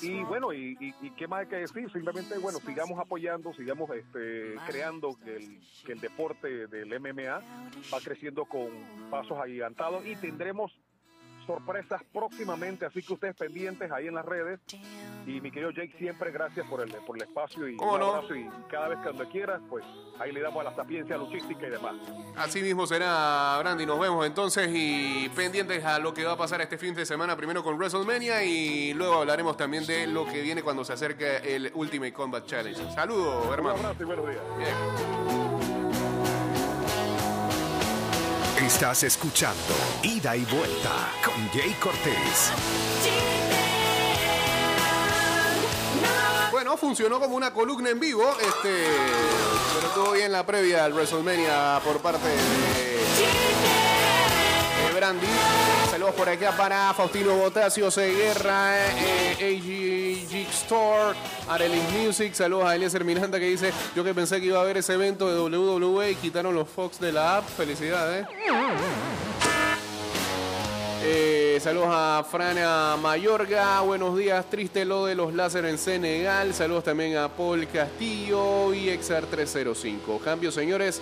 Y 0.01 0.22
bueno, 0.24 0.53
y, 0.53 0.77
y- 0.79 0.96
y 1.01 1.12
qué 1.12 1.27
más 1.27 1.41
hay 1.41 1.48
que 1.48 1.55
decir? 1.58 1.91
Simplemente, 1.91 2.38
bueno, 2.38 2.60
sigamos 2.65 2.98
apoyando, 2.98 3.53
sigamos 3.53 3.89
este, 3.91 4.55
creando 4.67 5.17
que 5.22 5.36
el, 5.36 5.60
que 5.86 5.91
el 5.94 6.00
deporte 6.00 6.64
del 6.67 7.00
MMA 7.00 7.41
va 7.93 8.00
creciendo 8.03 8.45
con 8.45 8.67
pasos 9.10 9.38
agigantados 9.39 10.05
y 10.05 10.15
tendremos 10.15 10.72
sorpresas 11.45 12.01
próximamente, 12.12 12.88
así 12.88 13.03
que 13.03 13.13
ustedes 13.13 13.36
pendientes 13.36 13.91
ahí 13.91 14.07
en 14.07 14.15
las 14.15 14.25
redes. 14.25 14.60
Y 15.27 15.39
mi 15.41 15.51
querido 15.51 15.69
Jake, 15.69 15.93
siempre 16.00 16.31
gracias 16.31 16.67
por 16.67 16.81
el, 16.81 16.89
por 17.05 17.17
el 17.17 17.22
espacio 17.22 17.67
y 17.69 17.77
cada 18.67 18.88
vez 18.88 18.98
que 18.98 19.03
cuando 19.03 19.29
quieras, 19.29 19.62
pues 19.69 19.86
ahí 20.19 20.31
le 20.31 20.41
damos 20.41 20.62
a 20.62 20.72
la 20.72 20.75
sapiencia 20.75 21.17
luchística 21.17 21.67
y 21.67 21.69
demás. 21.69 21.98
Así 22.36 22.63
mismo 22.63 22.88
será, 22.88 23.60
Brandy, 23.60 23.86
nos 23.86 24.00
vemos 24.00 24.25
entonces 24.25 24.72
y 24.74 25.29
pendientes 25.36 25.86
a 25.86 26.00
lo 26.00 26.15
que 26.15 26.24
va 26.24 26.31
a 26.31 26.38
pasar 26.38 26.62
este 26.62 26.79
fin 26.79 26.95
de 26.95 27.05
semana, 27.05 27.38
primero 27.38 27.63
con 27.63 27.75
WrestleMania 27.77 28.43
y 28.43 28.95
luego 28.95 29.15
hablaremos 29.19 29.55
también 29.55 29.86
de 29.86 30.07
lo 30.07 30.25
que 30.25 30.41
viene 30.41 30.63
cuando 30.63 30.84
se 30.84 30.93
acerque 30.93 31.38
el 31.55 31.72
Ultimate 31.75 32.12
Combat 32.13 32.43
Challenge. 32.48 32.91
Saludos, 32.91 33.45
Un 33.45 33.53
hermano. 33.53 33.75
abrazo 33.77 34.01
y 34.01 34.05
buenos 34.05 34.27
días. 34.27 34.41
Bien. 34.57 35.55
Estás 38.62 39.04
escuchando 39.04 39.76
Ida 40.02 40.34
y 40.38 40.46
Vuelta 40.46 41.12
con 41.26 41.36
Jay 41.50 41.74
Cortés. 41.74 42.52
Bueno, 46.52 46.78
funcionó 46.78 47.20
como 47.20 47.36
una 47.36 47.52
columna 47.52 47.90
en 47.90 48.00
vivo, 48.00 48.24
este, 48.40 48.88
pero 49.76 49.90
todo 49.94 50.14
bien 50.14 50.32
la 50.32 50.46
previa 50.46 50.86
al 50.86 50.94
WrestleMania 50.94 51.82
por 51.84 52.00
parte 52.00 52.30
de, 52.30 52.36
de 54.96 55.00
Brandy. 55.00 55.28
Saludos 55.90 56.16
por 56.16 56.30
acá 56.30 56.52
para 56.56 56.94
Faustino 56.94 57.36
Botasio 57.36 57.90
Seguerra, 57.92 58.78
eh, 58.88 59.36
AG 59.40 60.30
Geek 60.30 60.50
Store, 60.50 61.18
Arelink 61.50 61.90
Music. 61.92 62.34
Saludos 62.34 62.66
a 62.66 62.75
Eliezer 62.75 63.04
Miranda 63.04 63.40
que 63.40 63.46
dice: 63.46 63.72
Yo 63.96 64.04
que 64.04 64.14
pensé 64.14 64.40
que 64.40 64.48
iba 64.48 64.60
a 64.60 64.62
haber 64.62 64.78
ese 64.78 64.94
evento 64.94 65.32
de 65.32 65.58
WWE 65.58 66.12
y 66.12 66.16
quitaron 66.16 66.56
los 66.56 66.68
Fox 66.68 67.00
de 67.00 67.12
la 67.12 67.38
app. 67.38 67.48
Felicidades. 67.48 68.28
Eh, 71.04 71.60
saludos 71.62 71.90
a 71.92 72.25
Frana 72.30 72.98
Mayorga. 72.98 73.82
Buenos 73.82 74.18
días. 74.18 74.46
Triste 74.50 74.86
lo 74.86 75.06
de 75.06 75.16
los 75.16 75.34
láser 75.34 75.66
en 75.66 75.78
Senegal. 75.78 76.54
Saludos 76.54 76.84
también 76.84 77.18
a 77.18 77.30
Paul 77.30 77.68
Castillo 77.68 78.74
y 78.74 78.90
Exar 78.90 79.25
305. 79.25 80.20
Cambio, 80.24 80.52
señores. 80.52 81.02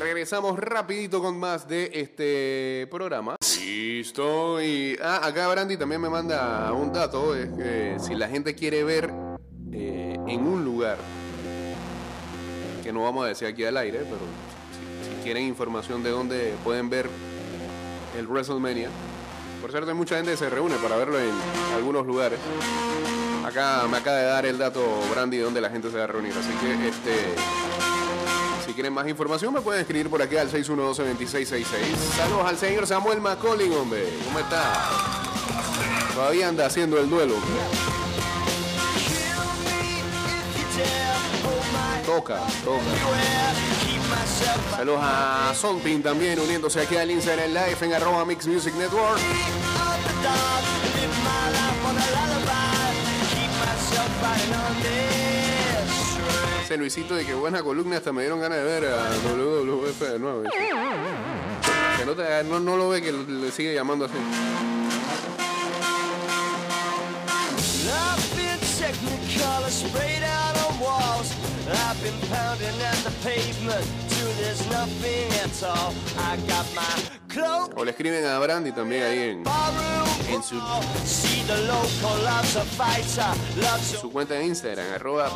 Regresamos 0.00 0.58
rapidito 0.58 1.20
con 1.20 1.38
más 1.38 1.68
de 1.68 1.90
este 1.92 2.86
programa. 2.90 3.36
Listo. 3.60 4.62
Y 4.62 4.96
ah, 5.02 5.20
acá 5.22 5.46
Brandy 5.48 5.76
también 5.76 6.00
me 6.00 6.08
manda 6.08 6.72
un 6.72 6.90
dato. 6.90 7.36
Es 7.36 7.50
que 7.50 7.96
si 7.98 8.14
la 8.14 8.26
gente 8.26 8.54
quiere 8.54 8.82
ver 8.82 9.12
eh, 9.70 10.16
en 10.26 10.46
un 10.46 10.64
lugar, 10.64 10.96
que 12.82 12.94
no 12.94 13.02
vamos 13.02 13.26
a 13.26 13.28
decir 13.28 13.46
aquí 13.46 13.62
al 13.62 13.76
aire, 13.76 13.98
pero 13.98 14.20
si, 14.72 15.16
si 15.16 15.22
quieren 15.22 15.44
información 15.44 16.02
de 16.02 16.08
dónde 16.08 16.54
pueden 16.64 16.88
ver 16.88 17.10
el 18.18 18.26
WrestleMania. 18.26 18.88
Por 19.60 19.70
cierto, 19.70 19.94
mucha 19.94 20.16
gente 20.16 20.34
se 20.34 20.48
reúne 20.48 20.76
para 20.76 20.96
verlo 20.96 21.20
en 21.20 21.34
algunos 21.76 22.06
lugares. 22.06 22.38
Acá 23.44 23.86
me 23.86 23.98
acaba 23.98 24.16
de 24.16 24.24
dar 24.24 24.46
el 24.46 24.56
dato 24.56 24.82
Brandy 25.12 25.36
de 25.36 25.42
dónde 25.42 25.60
la 25.60 25.68
gente 25.68 25.90
se 25.90 25.98
va 25.98 26.04
a 26.04 26.06
reunir. 26.06 26.32
Así 26.32 26.52
que 26.54 26.88
este. 26.88 27.69
Si 28.70 28.74
quieren 28.74 28.92
más 28.92 29.08
información 29.08 29.52
me 29.52 29.60
pueden 29.60 29.80
escribir 29.80 30.08
por 30.08 30.22
aquí 30.22 30.36
al 30.36 30.48
612-2666. 30.48 31.64
Saludos 32.16 32.44
al 32.46 32.56
señor 32.56 32.86
Samuel 32.86 33.20
McCollin, 33.20 33.72
hombre. 33.72 34.08
¿Cómo 34.24 34.38
está? 34.38 34.62
Todavía 36.14 36.46
anda 36.46 36.66
haciendo 36.66 36.96
el 37.00 37.10
duelo. 37.10 37.34
Toca, 42.06 42.38
toca. 42.64 42.84
Saludos 44.76 45.00
a 45.02 45.52
Sonpin 45.52 46.00
también 46.00 46.38
uniéndose 46.38 46.80
aquí 46.80 46.96
al 46.96 47.10
Instagram 47.10 47.48
Live 47.48 47.76
en 47.80 47.94
arroba 47.94 48.24
Mix 48.24 48.46
Music 48.46 48.72
Network. 48.76 49.18
Ese 56.70 56.76
Luisito 56.78 57.16
de 57.16 57.26
que 57.26 57.34
buena 57.34 57.64
columna 57.64 57.96
hasta 57.96 58.12
me 58.12 58.22
dieron 58.22 58.38
ganas 58.38 58.58
de 58.58 58.62
ver 58.64 58.84
a 58.84 59.10
WWF 59.34 59.98
de 60.02 60.18
nuevo. 60.20 60.44
Que 61.98 62.06
no, 62.06 62.12
te- 62.14 62.44
no- 62.44 62.60
no 62.60 62.76
lo 62.76 62.88
ve 62.90 63.02
que 63.02 63.10
le 63.10 63.50
sigue 63.50 63.74
llamando 63.74 64.04
así. 64.04 64.14
I've 67.88 68.36
been 68.36 68.60
technicolor 68.78 69.68
sprayed 69.68 70.22
out 70.22 70.56
on 70.70 70.78
walls. 70.78 71.32
I've 71.66 72.00
been 72.04 72.14
pounding 72.30 72.80
at 72.86 73.02
the 73.02 73.10
pavement 73.24 73.84
till 74.10 74.28
there's 74.38 74.64
nothing 74.70 75.28
at 75.42 75.62
all. 75.64 75.92
I 76.18 76.36
got 76.46 76.66
my 76.76 77.02
cloak. 77.28 77.76
O 77.76 77.84
le 77.84 77.90
escriben 77.90 78.24
a 78.26 78.38
Brandy 78.38 78.70
también 78.70 79.02
ahí 79.02 79.18
en 79.30 79.42
En 80.32 80.42
su- 80.42 80.60
su 84.00 84.10
cuenta 84.12 84.34
de 84.34 84.44
Instagram, 84.46 84.86
arroba 84.94 85.28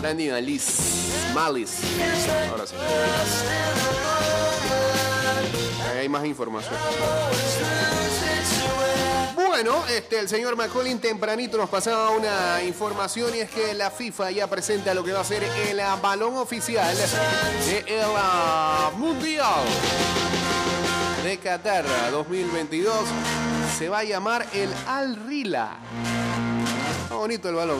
Brandy 0.00 0.28
Malice. 0.28 1.82
Ahora 2.50 2.66
sí. 2.66 2.74
Ahí 5.90 5.98
hay 5.98 6.08
más 6.08 6.24
información. 6.24 6.74
Bueno, 9.34 9.84
este, 9.88 10.18
el 10.20 10.28
señor 10.28 10.56
McCollin 10.56 10.98
tempranito 11.00 11.56
nos 11.58 11.68
pasaba 11.68 12.10
una 12.10 12.62
información 12.62 13.34
y 13.34 13.40
es 13.40 13.50
que 13.50 13.74
la 13.74 13.90
FIFA 13.90 14.30
ya 14.30 14.46
presenta 14.46 14.94
lo 14.94 15.04
que 15.04 15.12
va 15.12 15.20
a 15.20 15.24
ser 15.24 15.42
el 15.42 15.80
balón 16.00 16.36
oficial 16.36 16.96
del 16.96 18.00
ah, 18.16 18.90
Mundial 18.96 19.62
de 21.24 21.38
Qatar 21.38 21.84
2022. 22.10 22.94
Se 23.80 23.88
va 23.88 24.00
a 24.00 24.04
llamar 24.04 24.46
el 24.52 24.68
Al 24.86 25.16
Rila. 25.16 25.70
Está 27.02 27.14
bonito 27.14 27.48
el 27.48 27.54
balón. 27.54 27.78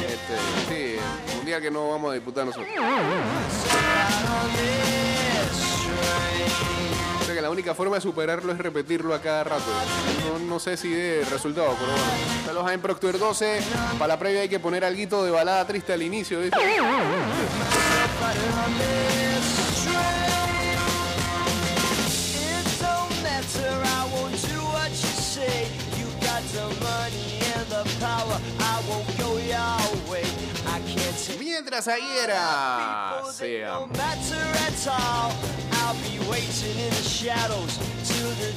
Este, 0.00 0.96
sí, 0.96 0.96
mundial 1.36 1.60
que 1.60 1.70
no 1.70 1.90
vamos 1.90 2.12
a 2.12 2.14
disputar 2.14 2.46
nosotros. 2.46 2.72
Creo 7.22 7.34
que 7.34 7.42
la 7.42 7.50
única 7.50 7.74
forma 7.74 7.96
de 7.96 8.00
superarlo 8.00 8.50
es 8.50 8.56
repetirlo 8.56 9.14
a 9.14 9.20
cada 9.20 9.44
rato. 9.44 9.70
No, 10.32 10.38
no 10.38 10.58
sé 10.58 10.78
si 10.78 10.88
de 10.88 11.22
resultado, 11.30 11.76
pero 11.78 11.92
bueno. 11.92 12.46
Saludos 12.46 12.66
a 12.66 12.72
en 12.72 12.80
Proctor 12.80 13.18
12. 13.18 13.60
Para 13.98 14.14
la 14.14 14.18
previa 14.18 14.40
hay 14.40 14.48
que 14.48 14.58
poner 14.58 14.86
algo 14.86 15.22
de 15.22 15.30
balada 15.30 15.66
triste 15.66 15.92
al 15.92 16.00
inicio. 16.00 16.40
¿viste? 16.40 16.56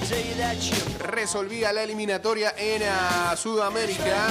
Day 0.09 0.33
that 0.37 0.57
you 0.61 0.75
Resolvía 0.99 1.71
la 1.73 1.83
eliminatoria 1.83 2.53
en 2.57 2.81
ah, 2.89 3.35
Sudamérica. 3.37 4.27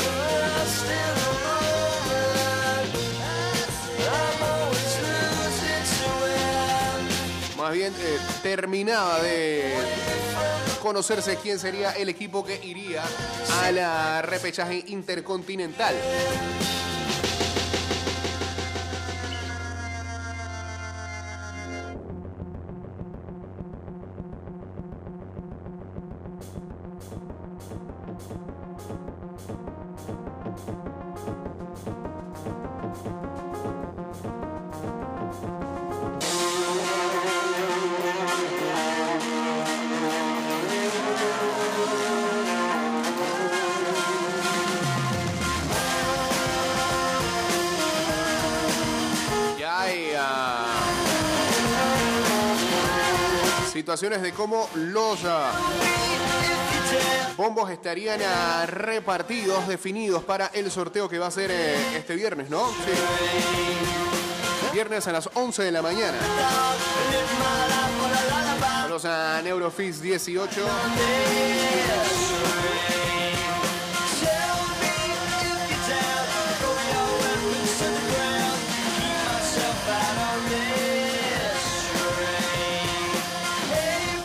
Más 7.57 7.73
bien 7.73 7.95
eh, 7.99 8.19
terminaba 8.43 9.21
de 9.21 9.75
conocerse 10.83 11.37
quién 11.37 11.61
sería 11.61 11.93
el 11.93 12.09
equipo 12.09 12.45
que 12.45 12.59
iría 12.65 13.05
a 13.63 13.71
la 13.71 14.21
repechaje 14.21 14.83
intercontinental. 14.89 15.95
Situaciones 53.83 54.23
de 54.23 54.31
cómo 54.31 54.69
los 54.77 55.25
ah, 55.25 55.51
bombos 57.37 57.69
estarían 57.69 58.21
ah, 58.25 58.65
repartidos, 58.65 59.67
definidos 59.67 60.23
para 60.23 60.47
el 60.55 60.71
sorteo 60.71 61.09
que 61.09 61.19
va 61.19 61.27
a 61.27 61.31
ser 61.33 61.51
eh, 61.51 61.97
este 61.97 62.15
viernes, 62.15 62.49
¿no? 62.49 62.69
Sí. 62.69 62.93
Viernes 64.73 65.09
a 65.09 65.13
las 65.13 65.29
11 65.35 65.65
de 65.65 65.73
la 65.73 65.83
mañana. 65.83 66.17
Saludos 68.83 69.05
a 69.05 69.43
Neurofix 69.43 70.01
18. 70.01 70.61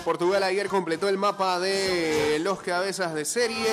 Portugal 0.07 0.41
ayer 0.43 0.69
completó 0.69 1.09
el 1.09 1.17
mapa 1.17 1.59
de 1.59 2.39
los 2.39 2.61
cabezas 2.61 3.13
de 3.13 3.25
serie. 3.25 3.67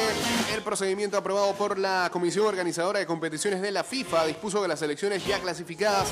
El 0.52 0.62
procedimiento 0.62 1.16
aprobado 1.16 1.54
por 1.54 1.78
la 1.78 2.08
Comisión 2.12 2.46
Organizadora 2.46 2.98
de 2.98 3.06
Competiciones 3.06 3.62
de 3.62 3.70
la 3.70 3.84
FIFA 3.84 4.26
dispuso 4.26 4.60
que 4.60 4.66
las 4.66 4.80
selecciones 4.80 5.24
ya 5.24 5.38
clasificadas 5.38 6.08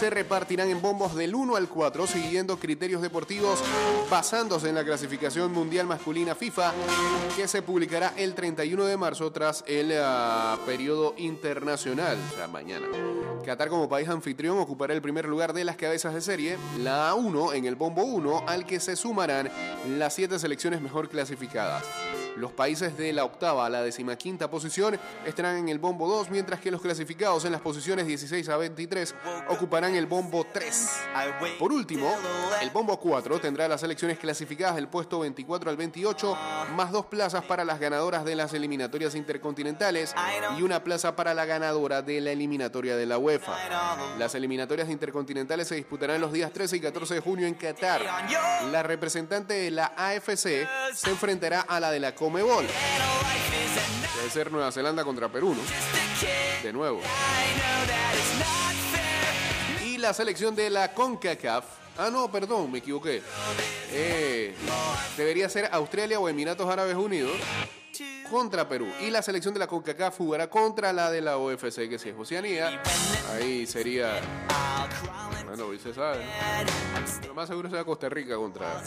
se 0.00 0.08
repartirán 0.08 0.70
en 0.70 0.80
bombos 0.80 1.14
del 1.14 1.34
1 1.34 1.56
al 1.56 1.68
4 1.68 2.06
siguiendo 2.06 2.58
criterios 2.58 3.02
deportivos 3.02 3.62
basándose 4.10 4.70
en 4.70 4.76
la 4.76 4.84
clasificación 4.84 5.52
mundial 5.52 5.86
masculina 5.86 6.34
FIFA 6.34 6.72
que 7.36 7.46
se 7.46 7.60
publicará 7.60 8.14
el 8.16 8.34
31 8.34 8.86
de 8.86 8.96
marzo 8.96 9.30
tras 9.30 9.62
el 9.66 9.92
ah, 10.02 10.56
periodo 10.64 11.12
internacional, 11.18 12.16
mañana. 12.50 12.86
Qatar 13.44 13.68
como 13.68 13.90
país 13.90 14.08
anfitrión 14.08 14.58
ocupará 14.58 14.94
el 14.94 15.02
primer 15.02 15.26
lugar 15.26 15.52
de 15.52 15.64
las 15.64 15.76
cabezas 15.76 16.14
de 16.14 16.22
serie, 16.22 16.56
la 16.78 17.12
A1 17.12 17.54
en 17.54 17.66
el 17.66 17.76
bombo 17.76 18.02
1, 18.04 18.44
al 18.48 18.64
que 18.64 18.80
se 18.80 18.96
sumarán 18.96 19.50
las 19.98 20.14
siete 20.14 20.38
selecciones 20.38 20.80
mejor 20.80 21.08
clasificadas. 21.08 21.84
Los 22.36 22.52
países 22.52 22.96
de 22.98 23.12
la 23.12 23.24
octava 23.24 23.64
a 23.64 23.70
la 23.70 23.82
decimaquinta 23.82 24.50
posición 24.50 24.98
estarán 25.24 25.56
en 25.56 25.68
el 25.70 25.78
bombo 25.78 26.06
2, 26.06 26.30
mientras 26.30 26.60
que 26.60 26.70
los 26.70 26.82
clasificados 26.82 27.44
en 27.46 27.52
las 27.52 27.62
posiciones 27.62 28.06
16 28.06 28.48
a 28.50 28.56
23 28.58 29.14
ocuparán 29.48 29.94
el 29.94 30.06
bombo 30.06 30.46
3. 30.52 30.90
Por 31.58 31.72
último, 31.72 32.14
el 32.60 32.70
bombo 32.70 33.00
4 33.00 33.40
tendrá 33.40 33.68
las 33.68 33.80
selecciones 33.80 34.18
clasificadas 34.18 34.76
del 34.76 34.88
puesto 34.88 35.20
24 35.20 35.70
al 35.70 35.76
28, 35.76 36.38
más 36.74 36.92
dos 36.92 37.06
plazas 37.06 37.44
para 37.44 37.64
las 37.64 37.80
ganadoras 37.80 38.24
de 38.24 38.36
las 38.36 38.52
eliminatorias 38.52 39.14
intercontinentales 39.14 40.14
y 40.58 40.62
una 40.62 40.84
plaza 40.84 41.16
para 41.16 41.32
la 41.32 41.46
ganadora 41.46 42.02
de 42.02 42.20
la 42.20 42.32
eliminatoria 42.32 42.96
de 42.96 43.06
la 43.06 43.18
UEFA. 43.18 43.56
Las 44.18 44.34
eliminatorias 44.34 44.90
intercontinentales 44.90 45.68
se 45.68 45.76
disputarán 45.76 46.20
los 46.20 46.32
días 46.32 46.52
13 46.52 46.76
y 46.76 46.80
14 46.80 47.14
de 47.14 47.20
junio 47.20 47.46
en 47.46 47.54
Qatar. 47.54 48.02
La 48.70 48.82
representante 48.82 49.54
de 49.54 49.70
la 49.70 49.92
AFC 49.96 50.68
se 50.94 51.10
enfrentará 51.10 51.62
a 51.62 51.80
la 51.80 51.90
de 51.90 52.00
la 52.00 52.14
Comebol. 52.26 52.66
Debe 54.16 54.30
ser 54.30 54.50
Nueva 54.50 54.72
Zelanda 54.72 55.04
contra 55.04 55.28
Perú, 55.28 55.54
¿no? 55.54 55.62
De 56.60 56.72
nuevo. 56.72 57.00
Y 59.84 59.96
la 59.98 60.12
selección 60.12 60.56
de 60.56 60.68
la 60.68 60.92
CONCACAF. 60.92 61.64
Ah, 61.96 62.10
no, 62.10 62.28
perdón, 62.28 62.72
me 62.72 62.78
equivoqué. 62.78 63.22
Eh, 63.92 64.56
debería 65.16 65.48
ser 65.48 65.68
Australia 65.70 66.18
o 66.18 66.28
Emiratos 66.28 66.68
Árabes 66.68 66.96
Unidos 66.96 67.36
contra 68.28 68.68
Perú. 68.68 68.88
Y 69.00 69.10
la 69.10 69.22
selección 69.22 69.54
de 69.54 69.60
la 69.60 69.68
CONCACAF 69.68 70.16
jugará 70.16 70.50
contra 70.50 70.92
la 70.92 71.12
de 71.12 71.20
la 71.20 71.36
OFC, 71.36 71.88
que 71.88 71.96
si 71.96 72.08
es 72.08 72.16
Oceanía. 72.18 72.82
Ahí 73.34 73.68
sería. 73.68 74.20
Bueno, 75.46 75.66
hoy 75.66 75.78
se 75.78 75.94
sabe. 75.94 76.24
Lo 77.24 77.34
más 77.34 77.48
seguro 77.48 77.70
será 77.70 77.84
Costa 77.84 78.08
Rica 78.08 78.34
contra 78.34 78.82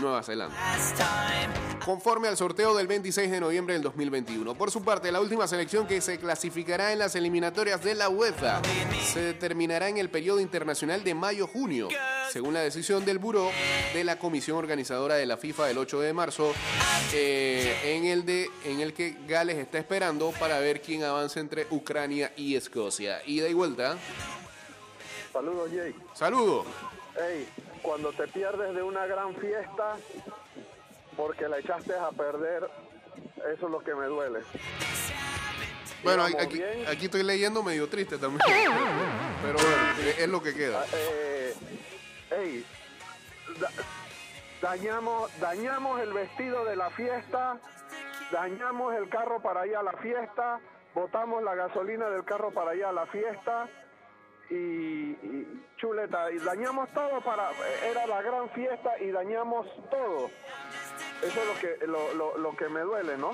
Nueva 0.00 0.22
Zelanda. 0.22 0.56
Conforme 1.84 2.28
al 2.28 2.36
sorteo 2.36 2.74
del 2.74 2.86
26 2.86 3.30
de 3.30 3.40
noviembre 3.40 3.74
del 3.74 3.82
2021. 3.82 4.54
Por 4.54 4.70
su 4.70 4.82
parte, 4.82 5.12
la 5.12 5.20
última 5.20 5.46
selección 5.46 5.86
que 5.86 6.00
se 6.00 6.18
clasificará 6.18 6.92
en 6.92 6.98
las 6.98 7.14
eliminatorias 7.14 7.82
de 7.82 7.94
la 7.94 8.08
UEFA 8.08 8.62
se 9.02 9.20
determinará 9.20 9.88
en 9.88 9.98
el 9.98 10.08
periodo 10.08 10.40
internacional 10.40 11.04
de 11.04 11.14
mayo-junio, 11.14 11.88
según 12.30 12.54
la 12.54 12.60
decisión 12.60 13.04
del 13.04 13.18
Buró 13.18 13.50
de 13.92 14.04
la 14.04 14.18
Comisión 14.18 14.56
Organizadora 14.56 15.14
de 15.14 15.26
la 15.26 15.36
FIFA 15.36 15.66
del 15.66 15.78
8 15.78 16.00
de 16.00 16.12
marzo, 16.12 16.52
eh, 17.12 17.76
en, 17.84 18.06
el 18.06 18.24
de, 18.24 18.50
en 18.64 18.80
el 18.80 18.94
que 18.94 19.16
Gales 19.26 19.56
está 19.56 19.78
esperando 19.78 20.32
para 20.32 20.58
ver 20.58 20.80
quién 20.80 21.02
avanza 21.02 21.40
entre 21.40 21.66
Ucrania 21.70 22.32
y 22.36 22.56
Escocia. 22.56 23.20
Ida 23.26 23.48
y 23.48 23.54
vuelta. 23.54 23.96
Saludos, 25.32 25.70
Jay. 25.74 25.94
Saludo. 26.14 26.64
Hey, 27.16 27.46
cuando 27.84 28.12
te 28.12 28.26
pierdes 28.28 28.74
de 28.74 28.82
una 28.82 29.04
gran 29.06 29.34
fiesta 29.36 29.96
porque 31.16 31.48
la 31.48 31.58
echaste 31.58 31.94
a 31.94 32.10
perder, 32.10 32.68
eso 33.54 33.66
es 33.66 33.70
lo 33.70 33.78
que 33.80 33.94
me 33.94 34.06
duele. 34.06 34.40
Bueno, 36.02 36.24
aquí, 36.24 36.60
estoy 37.04 37.22
leyendo 37.22 37.62
medio 37.62 37.88
triste 37.88 38.18
también. 38.18 38.40
Pero 39.42 39.54
bueno, 39.54 40.12
es 40.18 40.28
lo 40.28 40.42
que 40.42 40.54
queda. 40.54 40.84
Eh, 40.92 41.54
hey, 42.30 42.66
da- 43.60 43.70
dañamos, 44.60 45.30
dañamos 45.40 46.00
el 46.00 46.12
vestido 46.12 46.64
de 46.64 46.76
la 46.76 46.90
fiesta, 46.90 47.58
dañamos 48.32 48.94
el 48.96 49.08
carro 49.08 49.40
para 49.40 49.66
ir 49.66 49.76
a 49.76 49.82
la 49.82 49.92
fiesta, 49.92 50.58
botamos 50.94 51.42
la 51.42 51.54
gasolina 51.54 52.08
del 52.10 52.24
carro 52.24 52.50
para 52.50 52.74
ir 52.74 52.84
a 52.86 52.92
la 52.92 53.06
fiesta 53.06 53.68
y, 54.50 54.54
y 54.54 55.63
chuleta, 55.88 56.30
y 56.32 56.38
dañamos 56.38 56.88
todo 56.94 57.20
para, 57.20 57.50
era 57.84 58.06
la 58.06 58.22
gran 58.22 58.48
fiesta 58.50 58.98
y 59.00 59.10
dañamos 59.10 59.66
todo. 59.90 60.30
Eso 61.22 61.40
es 61.40 61.46
lo 61.46 61.58
que, 61.60 61.86
lo, 61.86 62.14
lo- 62.14 62.38
lo 62.38 62.56
que 62.56 62.68
me 62.70 62.80
duele, 62.80 63.18
¿no? 63.18 63.32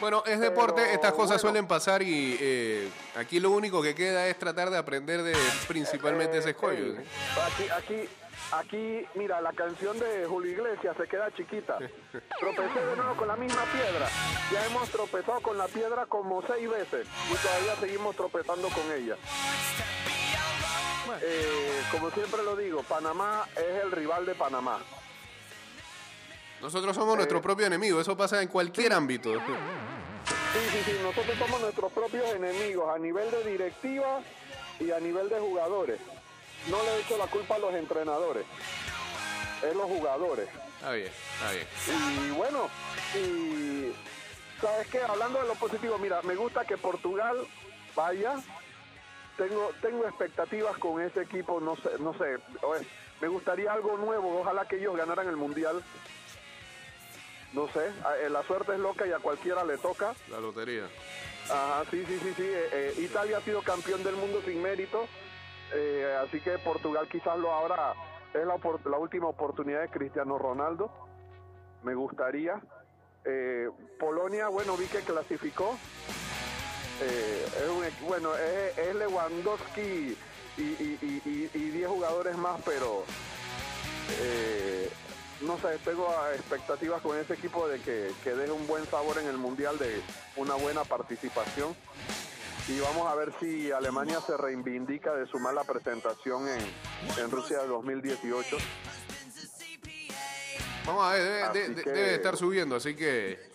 Bueno, 0.00 0.22
es 0.26 0.40
deporte, 0.40 0.80
Pero, 0.82 0.94
estas 0.94 1.12
cosas 1.12 1.28
bueno. 1.28 1.40
suelen 1.40 1.66
pasar 1.66 2.00
y 2.02 2.38
eh, 2.40 2.88
aquí 3.16 3.38
lo 3.38 3.50
único 3.50 3.82
que 3.82 3.94
queda 3.94 4.26
es 4.28 4.38
tratar 4.38 4.70
de 4.70 4.78
aprender 4.78 5.22
de 5.22 5.34
principalmente 5.68 6.38
ese 6.38 6.50
escollo. 6.50 6.94
Eh, 6.98 7.04
Aquí, 7.46 7.68
aquí, 7.68 8.08
aquí, 8.52 9.06
mira, 9.14 9.40
la 9.42 9.52
canción 9.52 9.98
de 9.98 10.24
Julio 10.26 10.52
Iglesias 10.52 10.96
se 10.96 11.06
queda 11.06 11.30
chiquita. 11.36 11.76
Tropecé 12.40 12.80
de 12.86 12.96
nuevo 12.96 13.14
con 13.16 13.28
la 13.28 13.36
misma 13.36 13.62
piedra. 13.64 14.08
Ya 14.52 14.64
hemos 14.66 14.88
tropezado 14.90 15.40
con 15.40 15.58
la 15.58 15.66
piedra 15.68 16.06
como 16.06 16.42
seis 16.46 16.68
veces 16.68 17.06
y 17.30 17.34
todavía 17.36 17.76
seguimos 17.76 18.16
tropezando 18.16 18.68
con 18.68 18.90
ella. 18.92 19.16
Eh, 21.22 21.82
como 21.90 22.10
siempre 22.10 22.42
lo 22.42 22.56
digo, 22.56 22.82
Panamá 22.82 23.46
es 23.56 23.82
el 23.82 23.92
rival 23.92 24.26
de 24.26 24.34
Panamá. 24.34 24.80
Nosotros 26.60 26.94
somos 26.94 27.16
nuestro 27.16 27.40
propio 27.40 27.66
enemigo, 27.66 28.00
eso 28.00 28.16
pasa 28.16 28.42
en 28.42 28.48
cualquier 28.48 28.92
ámbito. 28.92 29.32
Sí, 29.34 30.58
sí, 30.72 30.82
sí, 30.84 30.98
nosotros 31.02 31.38
somos 31.38 31.60
nuestros 31.60 31.92
propios 31.92 32.28
enemigos 32.34 32.94
a 32.94 32.98
nivel 32.98 33.30
de 33.30 33.44
directiva 33.44 34.20
y 34.78 34.90
a 34.90 35.00
nivel 35.00 35.28
de 35.28 35.40
jugadores. 35.40 36.00
No 36.68 36.82
le 36.82 37.00
echo 37.00 37.16
la 37.16 37.26
culpa 37.26 37.54
a 37.54 37.58
los 37.58 37.74
entrenadores, 37.74 38.44
es 39.66 39.74
los 39.74 39.86
jugadores. 39.86 40.48
Está 40.76 40.92
bien, 40.92 41.10
está 41.34 41.52
bien. 41.52 41.66
Y 42.26 42.30
bueno, 42.32 42.68
y 43.14 43.92
sabes 44.60 44.86
qué, 44.88 45.00
hablando 45.00 45.40
de 45.40 45.48
lo 45.48 45.54
positivo, 45.54 45.98
mira, 45.98 46.20
me 46.22 46.34
gusta 46.34 46.64
que 46.64 46.76
Portugal 46.76 47.36
vaya. 47.96 48.36
Tengo, 49.40 49.70
tengo 49.80 50.04
expectativas 50.06 50.76
con 50.76 51.00
ese 51.00 51.22
equipo, 51.22 51.60
no 51.60 51.74
sé, 51.76 51.88
no 51.98 52.12
sé, 52.12 52.36
me 53.22 53.28
gustaría 53.28 53.72
algo 53.72 53.96
nuevo, 53.96 54.38
ojalá 54.38 54.68
que 54.68 54.76
ellos 54.76 54.94
ganaran 54.94 55.28
el 55.28 55.36
mundial. 55.38 55.82
No 57.54 57.66
sé, 57.68 57.86
eh, 57.86 58.28
la 58.28 58.42
suerte 58.42 58.74
es 58.74 58.78
loca 58.78 59.06
y 59.06 59.12
a 59.12 59.18
cualquiera 59.18 59.64
le 59.64 59.78
toca. 59.78 60.12
La 60.28 60.40
lotería. 60.40 60.84
Ajá, 61.44 61.84
sí, 61.90 62.04
sí, 62.06 62.18
sí, 62.18 62.34
sí. 62.36 62.42
eh, 62.42 62.68
eh, 62.70 62.94
Italia 62.98 63.38
ha 63.38 63.40
sido 63.40 63.62
campeón 63.62 64.04
del 64.04 64.16
mundo 64.16 64.42
sin 64.44 64.60
mérito, 64.60 65.06
eh, 65.72 66.18
así 66.22 66.38
que 66.42 66.58
Portugal 66.58 67.08
quizás 67.10 67.38
lo 67.38 67.50
ahora 67.50 67.94
es 68.34 68.46
la, 68.46 68.98
última 68.98 69.28
oportunidad 69.28 69.80
de 69.80 69.88
Cristiano 69.88 70.36
Ronaldo. 70.36 70.90
Me 71.82 71.94
gustaría. 71.94 72.60
Polonia, 73.98 74.48
bueno, 74.48 74.76
vi 74.76 74.84
que 74.84 75.00
clasificó. 75.00 75.78
Eh, 77.02 77.46
es 77.64 77.68
un 77.68 78.06
bueno, 78.08 78.36
es, 78.36 78.76
es 78.78 78.94
Lewandowski 78.94 80.16
y, 80.58 80.62
y, 80.62 80.98
y, 81.00 81.22
y- 81.24 81.50
y 81.54 81.70
10 81.70 81.88
jugadores 81.88 82.36
más, 82.36 82.60
pero 82.64 83.04
eh, 84.20 84.90
no 85.40 85.58
sé, 85.58 85.78
tengo 85.84 86.14
expectativas 86.34 87.00
con 87.00 87.16
ese 87.18 87.34
equipo 87.34 87.66
de 87.68 87.80
que, 87.80 88.10
que 88.22 88.34
deje 88.34 88.52
un 88.52 88.66
buen 88.66 88.84
sabor 88.90 89.16
en 89.18 89.26
el 89.28 89.38
Mundial, 89.38 89.78
de 89.78 90.02
una 90.36 90.54
buena 90.54 90.84
participación. 90.84 91.74
Y 92.68 92.78
vamos 92.80 93.10
a 93.10 93.14
ver 93.14 93.32
si 93.40 93.72
Alemania 93.72 94.20
se 94.26 94.36
reivindica 94.36 95.14
de 95.14 95.26
su 95.26 95.38
mala 95.38 95.64
presentación 95.64 96.46
en, 96.46 96.60
en 97.18 97.30
Rusia 97.30 97.58
2018. 97.64 98.58
Vamos 100.86 101.04
a 101.04 101.12
ver, 101.14 101.22
debe, 101.22 101.52
de- 101.68 101.74
de- 101.74 101.82
que- 101.82 101.90
debe 101.90 102.14
estar 102.14 102.36
subiendo, 102.36 102.76
así 102.76 102.94
que... 102.94 103.49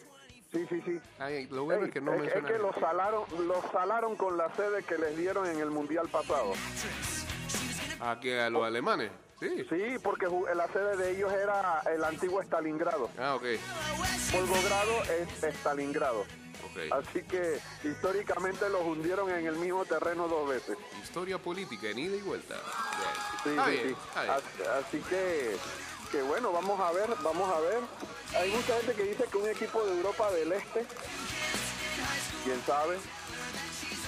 Sí, 0.55 0.65
sí, 0.69 0.81
sí. 0.85 0.99
ay, 1.19 1.47
lo 1.47 1.65
bueno 1.65 1.81
Ey, 1.81 1.87
es 1.89 1.93
que 1.93 1.99
no 1.99 2.13
es, 2.13 2.33
es 2.33 2.45
que 2.45 2.57
los 2.57 2.73
salaron, 2.77 3.25
los 3.45 3.61
salaron 3.73 4.15
con 4.15 4.37
la 4.37 4.49
sede 4.55 4.83
que 4.83 4.97
les 4.97 5.17
dieron 5.17 5.45
en 5.47 5.59
el 5.59 5.69
Mundial 5.69 6.07
pasado. 6.07 6.53
¿A, 7.99 8.17
que 8.21 8.39
¿A 8.39 8.49
los 8.49 8.63
alemanes? 8.63 9.11
Sí. 9.37 9.65
Sí, 9.69 9.97
porque 10.01 10.27
la 10.55 10.65
sede 10.69 10.95
de 10.95 11.11
ellos 11.11 11.33
era 11.33 11.81
el 11.93 12.01
antiguo 12.05 12.41
Stalingrado. 12.41 13.09
Ah, 13.19 13.35
ok. 13.35 13.43
Polvogrado 14.31 15.03
es 15.19 15.43
Stalingrado. 15.57 16.21
ok. 16.21 16.93
Así 17.03 17.21
que 17.23 17.59
históricamente 17.83 18.69
los 18.69 18.81
hundieron 18.83 19.29
en 19.31 19.47
el 19.47 19.57
mismo 19.57 19.83
terreno 19.83 20.29
dos 20.29 20.47
veces. 20.47 20.77
Historia 21.03 21.37
política 21.37 21.89
en 21.89 21.99
ida 21.99 22.15
y 22.15 22.21
vuelta. 22.21 22.55
Sí. 23.43 23.49
Está 23.49 23.65
sí, 23.65 23.71
bien, 23.71 23.89
sí. 23.89 24.61
así 24.79 24.99
que, 25.09 25.57
que 26.15 26.21
bueno, 26.21 26.51
vamos 26.53 26.79
a 26.79 26.91
ver, 26.93 27.09
vamos 27.21 27.49
a 27.53 27.59
ver. 27.59 27.79
Hay 28.39 28.49
mucha 28.51 28.77
gente 28.77 28.93
que 28.93 29.03
dice 29.03 29.25
que 29.29 29.37
un 29.37 29.49
equipo 29.49 29.83
de 29.83 29.97
Europa 29.97 30.31
del 30.31 30.51
Este, 30.53 30.85
quién 32.45 32.61
sabe. 32.65 32.97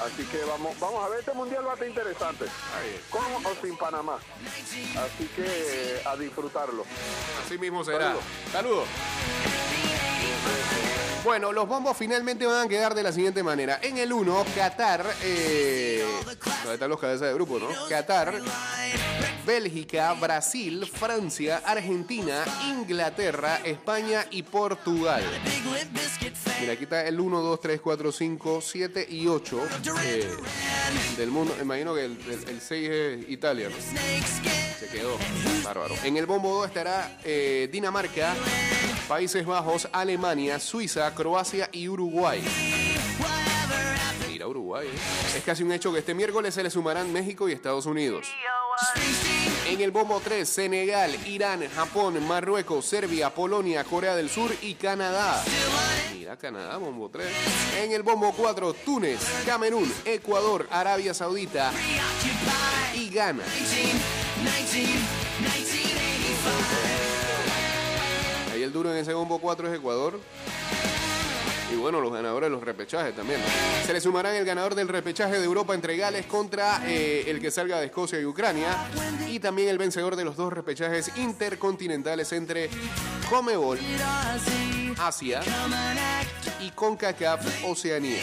Así 0.05 0.23
que 0.25 0.37
vamos, 0.45 0.79
vamos 0.79 1.03
a 1.03 1.09
ver, 1.09 1.19
este 1.19 1.33
mundial 1.33 1.65
va 1.65 1.71
a 1.71 1.73
estar 1.73 1.87
interesante. 1.87 2.45
Con 3.09 3.23
o 3.23 3.55
sin 3.61 3.75
Panamá. 3.77 4.19
Así 4.95 5.27
que 5.35 6.01
a 6.05 6.15
disfrutarlo. 6.15 6.85
Así 7.45 7.57
mismo 7.57 7.83
será. 7.83 8.15
Saludos. 8.15 8.23
Saludos. 8.53 8.87
Bueno, 11.25 11.51
los 11.51 11.67
bombos 11.67 11.97
finalmente 11.97 12.45
van 12.45 12.67
a 12.67 12.69
quedar 12.69 12.93
de 12.95 13.03
la 13.03 13.11
siguiente 13.11 13.43
manera. 13.43 13.79
En 13.81 13.97
el 13.97 14.13
1, 14.13 14.45
Qatar. 14.55 15.05
Eh, 15.23 16.05
¿Dónde 16.23 16.73
están 16.75 16.89
los 16.89 17.01
cabezas 17.01 17.27
de 17.27 17.33
grupo, 17.33 17.59
no? 17.59 17.67
Qatar, 17.89 18.33
Bélgica, 19.47 20.13
Brasil, 20.13 20.85
Francia, 20.85 21.61
Argentina, 21.65 22.43
Inglaterra, 22.67 23.61
España 23.63 24.25
y 24.29 24.43
Portugal. 24.43 25.23
Mira, 26.59 26.73
aquí 26.73 26.83
está 26.83 27.07
el 27.07 27.17
1, 27.17 27.41
2, 27.41 27.61
3, 27.61 27.79
4, 27.81 28.11
5, 28.11 28.61
7 28.61 29.07
y 29.09 29.25
8 29.27 29.61
eh, 30.03 30.29
del 31.15 31.31
mundo. 31.31 31.55
Imagino 31.61 31.95
que 31.95 32.03
el, 32.05 32.17
el- 32.29 32.49
el 32.49 32.59
6 32.61 32.89
es 32.89 33.29
Italia. 33.29 33.69
¿no? 33.69 33.75
Se 34.79 34.87
quedó. 34.89 35.17
Bárbaro. 35.63 35.95
En 36.03 36.17
el 36.17 36.25
bombo 36.25 36.53
2 36.59 36.67
estará 36.67 37.17
eh, 37.23 37.69
Dinamarca, 37.71 38.35
Países 39.07 39.45
Bajos, 39.45 39.87
Alemania, 39.93 40.59
Suiza, 40.59 41.13
Croacia 41.15 41.69
y 41.71 41.87
Uruguay. 41.87 42.43
Mira, 44.27 44.45
Uruguay. 44.45 44.87
¿eh? 44.87 45.37
Es 45.37 45.43
casi 45.45 45.63
un 45.63 45.71
hecho 45.71 45.93
que 45.93 45.99
este 45.99 46.13
miércoles 46.13 46.53
se 46.53 46.63
le 46.63 46.69
sumarán 46.69 47.13
México 47.13 47.47
y 47.47 47.53
Estados 47.53 47.85
Unidos. 47.85 48.27
En 49.77 49.83
el 49.83 49.91
bombo 49.91 50.19
3, 50.19 50.49
Senegal, 50.49 51.15
Irán, 51.27 51.69
Japón, 51.69 52.25
Marruecos, 52.27 52.83
Serbia, 52.83 53.29
Polonia, 53.29 53.83
Corea 53.83 54.15
del 54.15 54.27
Sur 54.27 54.51
y 54.63 54.73
Canadá. 54.73 55.43
Mira, 56.17 56.35
Canadá, 56.35 56.77
bombo 56.77 57.09
3. 57.09 57.27
En 57.83 57.91
el 57.91 58.01
bombo 58.01 58.33
4, 58.35 58.73
Túnez, 58.73 59.19
Camerún, 59.45 59.93
Ecuador, 60.03 60.67
Arabia 60.71 61.13
Saudita 61.13 61.71
y 62.95 63.09
Ghana. 63.09 63.43
Ahí 68.51 68.63
el 68.63 68.73
duro 68.73 68.91
en 68.91 68.97
ese 68.97 69.13
bombo 69.13 69.37
4 69.37 69.71
es 69.71 69.77
Ecuador. 69.77 70.19
Y 71.71 71.75
bueno, 71.75 71.99
los 71.99 72.11
ganadores 72.11 72.47
de 72.47 72.55
los 72.55 72.63
repechajes 72.63 73.15
también. 73.15 73.39
Se 73.85 73.93
le 73.93 74.01
sumarán 74.01 74.35
el 74.35 74.45
ganador 74.45 74.75
del 74.75 74.87
repechaje 74.87 75.39
de 75.39 75.45
Europa 75.45 75.73
entre 75.73 75.97
Gales 75.97 76.25
contra 76.25 76.81
eh, 76.85 77.25
el 77.27 77.39
que 77.39 77.51
salga 77.51 77.79
de 77.79 77.87
Escocia 77.87 78.19
y 78.19 78.25
Ucrania. 78.25 78.69
Y 79.27 79.39
también 79.39 79.69
el 79.69 79.77
vencedor 79.77 80.15
de 80.15 80.23
los 80.23 80.35
dos 80.35 80.53
repechajes 80.53 81.17
intercontinentales 81.17 82.31
entre 82.31 82.69
Comebol, 83.29 83.79
Asia 84.97 85.41
y 86.61 86.71
CONCACAF, 86.71 87.65
Oceanía. 87.65 88.21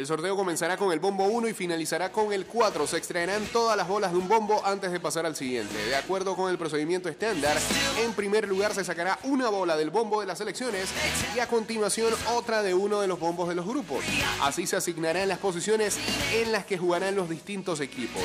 El 0.00 0.06
sorteo 0.06 0.34
comenzará 0.34 0.78
con 0.78 0.92
el 0.92 0.98
bombo 0.98 1.26
1 1.26 1.48
y 1.48 1.52
finalizará 1.52 2.10
con 2.10 2.32
el 2.32 2.46
4. 2.46 2.86
Se 2.86 2.96
extraerán 2.96 3.44
todas 3.52 3.76
las 3.76 3.86
bolas 3.86 4.12
de 4.12 4.16
un 4.16 4.28
bombo 4.28 4.64
antes 4.64 4.92
de 4.92 4.98
pasar 4.98 5.26
al 5.26 5.36
siguiente. 5.36 5.76
De 5.76 5.94
acuerdo 5.94 6.34
con 6.36 6.50
el 6.50 6.56
procedimiento 6.56 7.10
estándar, 7.10 7.58
en 8.02 8.14
primer 8.14 8.48
lugar 8.48 8.72
se 8.72 8.82
sacará 8.82 9.18
una 9.24 9.50
bola 9.50 9.76
del 9.76 9.90
bombo 9.90 10.22
de 10.22 10.26
las 10.26 10.38
selecciones 10.38 10.88
y 11.36 11.40
a 11.40 11.48
continuación 11.48 12.14
otra 12.32 12.62
de 12.62 12.72
uno 12.72 13.02
de 13.02 13.08
los 13.08 13.20
bombos 13.20 13.50
de 13.50 13.54
los 13.54 13.66
grupos. 13.66 14.02
Así 14.40 14.66
se 14.66 14.76
asignarán 14.76 15.28
las 15.28 15.36
posiciones 15.36 15.98
en 16.32 16.50
las 16.50 16.64
que 16.64 16.78
jugarán 16.78 17.14
los 17.14 17.28
distintos 17.28 17.80
equipos. 17.80 18.22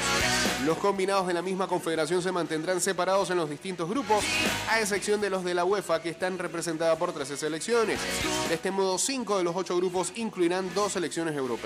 Los 0.66 0.78
combinados 0.78 1.28
de 1.28 1.34
la 1.34 1.42
misma 1.42 1.68
confederación 1.68 2.22
se 2.22 2.32
mantendrán 2.32 2.80
separados 2.80 3.32
en 3.32 3.38
los 3.38 3.50
distintos 3.50 3.90
grupos, 3.90 4.24
a 4.70 4.80
excepción 4.80 5.20
de 5.20 5.30
los 5.30 5.44
de 5.44 5.54
la 5.54 5.66
UEFA 5.66 6.02
que 6.02 6.10
están 6.10 6.40
representadas 6.40 6.98
por 6.98 7.12
13 7.12 7.36
selecciones. 7.36 8.00
De 8.48 8.56
este 8.56 8.72
modo, 8.72 8.98
5 8.98 9.40
de 9.40 9.44
los 9.44 9.54
8 9.58 9.76
grupos 9.76 10.14
incluirán 10.16 10.74
dos 10.74 10.94
selecciones 10.94 11.36
europeas. 11.36 11.65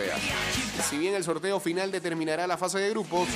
Si 0.90 0.98
bien 0.98 1.14
el 1.16 1.24
sorteo 1.24 1.60
final 1.60 1.92
determinará 1.92 2.48
la 2.48 2.58
fase 2.58 2.80
de 2.80 2.90
grupos, 2.90 3.28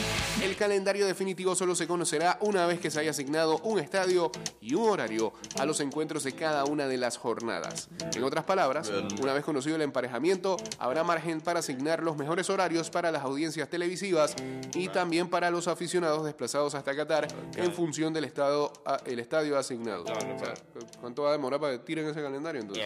el 0.41 0.56
calendario 0.56 1.06
definitivo 1.06 1.56
solo 1.56 1.76
se 1.76 1.88
conocerá 1.88 2.38
una 2.41 2.65
vez 2.65 2.80
que 2.80 2.89
se 2.89 2.99
haya 2.99 3.12
asignado 3.12 3.58
un 3.60 3.80
estadio 3.80 4.32
y 4.62 4.73
un 4.76 4.89
horario 4.89 5.34
a 5.60 5.65
los 5.65 5.80
encuentros 5.80 6.23
de 6.23 6.34
cada 6.34 6.65
una 6.65 6.88
de 6.88 6.97
las 6.97 7.17
jornadas. 7.17 7.89
En 8.15 8.23
otras 8.23 8.45
palabras, 8.45 8.91
una 9.21 9.34
vez 9.34 9.43
conocido 9.43 9.76
el 9.76 9.82
emparejamiento, 9.82 10.58
habrá 10.80 11.04
margen 11.04 11.41
para 11.41 11.60
asignar 11.60 12.02
los 12.02 12.17
mejores 12.17 12.49
horarios 12.49 12.89
para 12.89 13.12
las 13.12 13.23
audiencias 13.23 13.69
televisivas 13.69 14.36
y 14.73 14.88
también 14.89 15.30
para 15.30 15.49
los 15.52 15.67
aficionados 15.67 16.23
desplazados 16.26 16.76
hasta 16.76 16.95
Qatar 16.95 17.28
en 17.56 17.73
función 17.73 18.13
del 18.13 18.23
estado, 18.23 18.71
a- 18.86 18.99
el 19.06 19.19
estadio 19.19 19.58
asignado. 19.58 20.04
O 20.04 20.08
sea, 20.08 20.54
¿Cuánto 21.02 21.23
va 21.23 21.30
a 21.30 21.32
demorar 21.34 21.60
para 21.60 21.73
que 21.73 21.80
tiren 21.80 22.08
ese 22.08 22.21
calendario 22.21 22.62
entonces? 22.62 22.84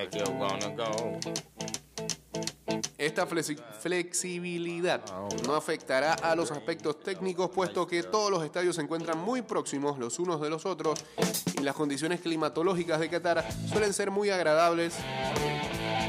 Esta 2.98 3.28
flexi- 3.28 3.62
flexibilidad 3.80 5.02
no 5.46 5.56
afectará 5.56 6.14
a 6.14 6.36
los 6.36 6.52
aspectos 6.52 7.00
técnicos, 7.00 7.50
puesto 7.52 7.86
que 7.88 8.04
todos 8.04 8.32
los 8.32 8.44
estadios 8.44 8.76
se 8.76 8.82
encuentran 8.82 9.20
muy 9.20 9.42
próximos 9.44 9.98
los 10.00 10.20
unos 10.20 10.42
de 10.42 10.50
los 10.50 10.66
otros 10.66 11.00
y 11.58 11.62
las 11.62 11.76
condiciones 11.76 12.22
climatológicas 12.22 13.00
de 13.00 13.10
Qatar 13.10 13.46
suelen 13.72 13.94
ser 13.94 14.12
muy 14.12 14.30
agradables. 14.30 14.96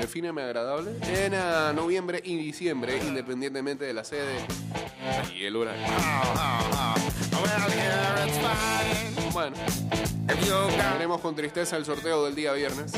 Defíneme 0.00 0.42
agradable. 0.42 0.92
En 1.08 1.34
ah, 1.34 1.72
noviembre 1.74 2.20
y 2.24 2.36
diciembre, 2.36 2.98
independientemente 2.98 3.84
de 3.84 3.92
la 3.92 4.04
sede 4.04 4.38
y 5.34 5.44
el 5.44 5.56
horario. 5.56 5.86
Bueno, 9.32 9.56
veremos 10.92 11.20
con 11.20 11.34
tristeza 11.34 11.76
el 11.76 11.84
sorteo 11.84 12.24
del 12.24 12.34
día 12.34 12.52
viernes. 12.52 12.92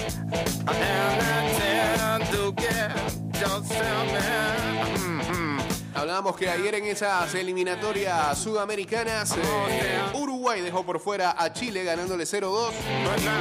Me. 3.41 4.99
Mhm. 4.99 5.59
Hablábamos 5.95 6.37
que 6.37 6.49
ayer 6.49 6.75
en 6.75 6.85
esas 6.85 7.35
eliminatorias 7.35 8.39
sudamericanas, 8.39 9.35
eh, 9.37 10.01
Uruguay 10.15 10.61
dejó 10.61 10.85
por 10.85 11.01
fuera 11.01 11.35
a 11.39 11.53
Chile 11.53 11.83
ganándole 11.85 12.27
0-2. 12.27 12.73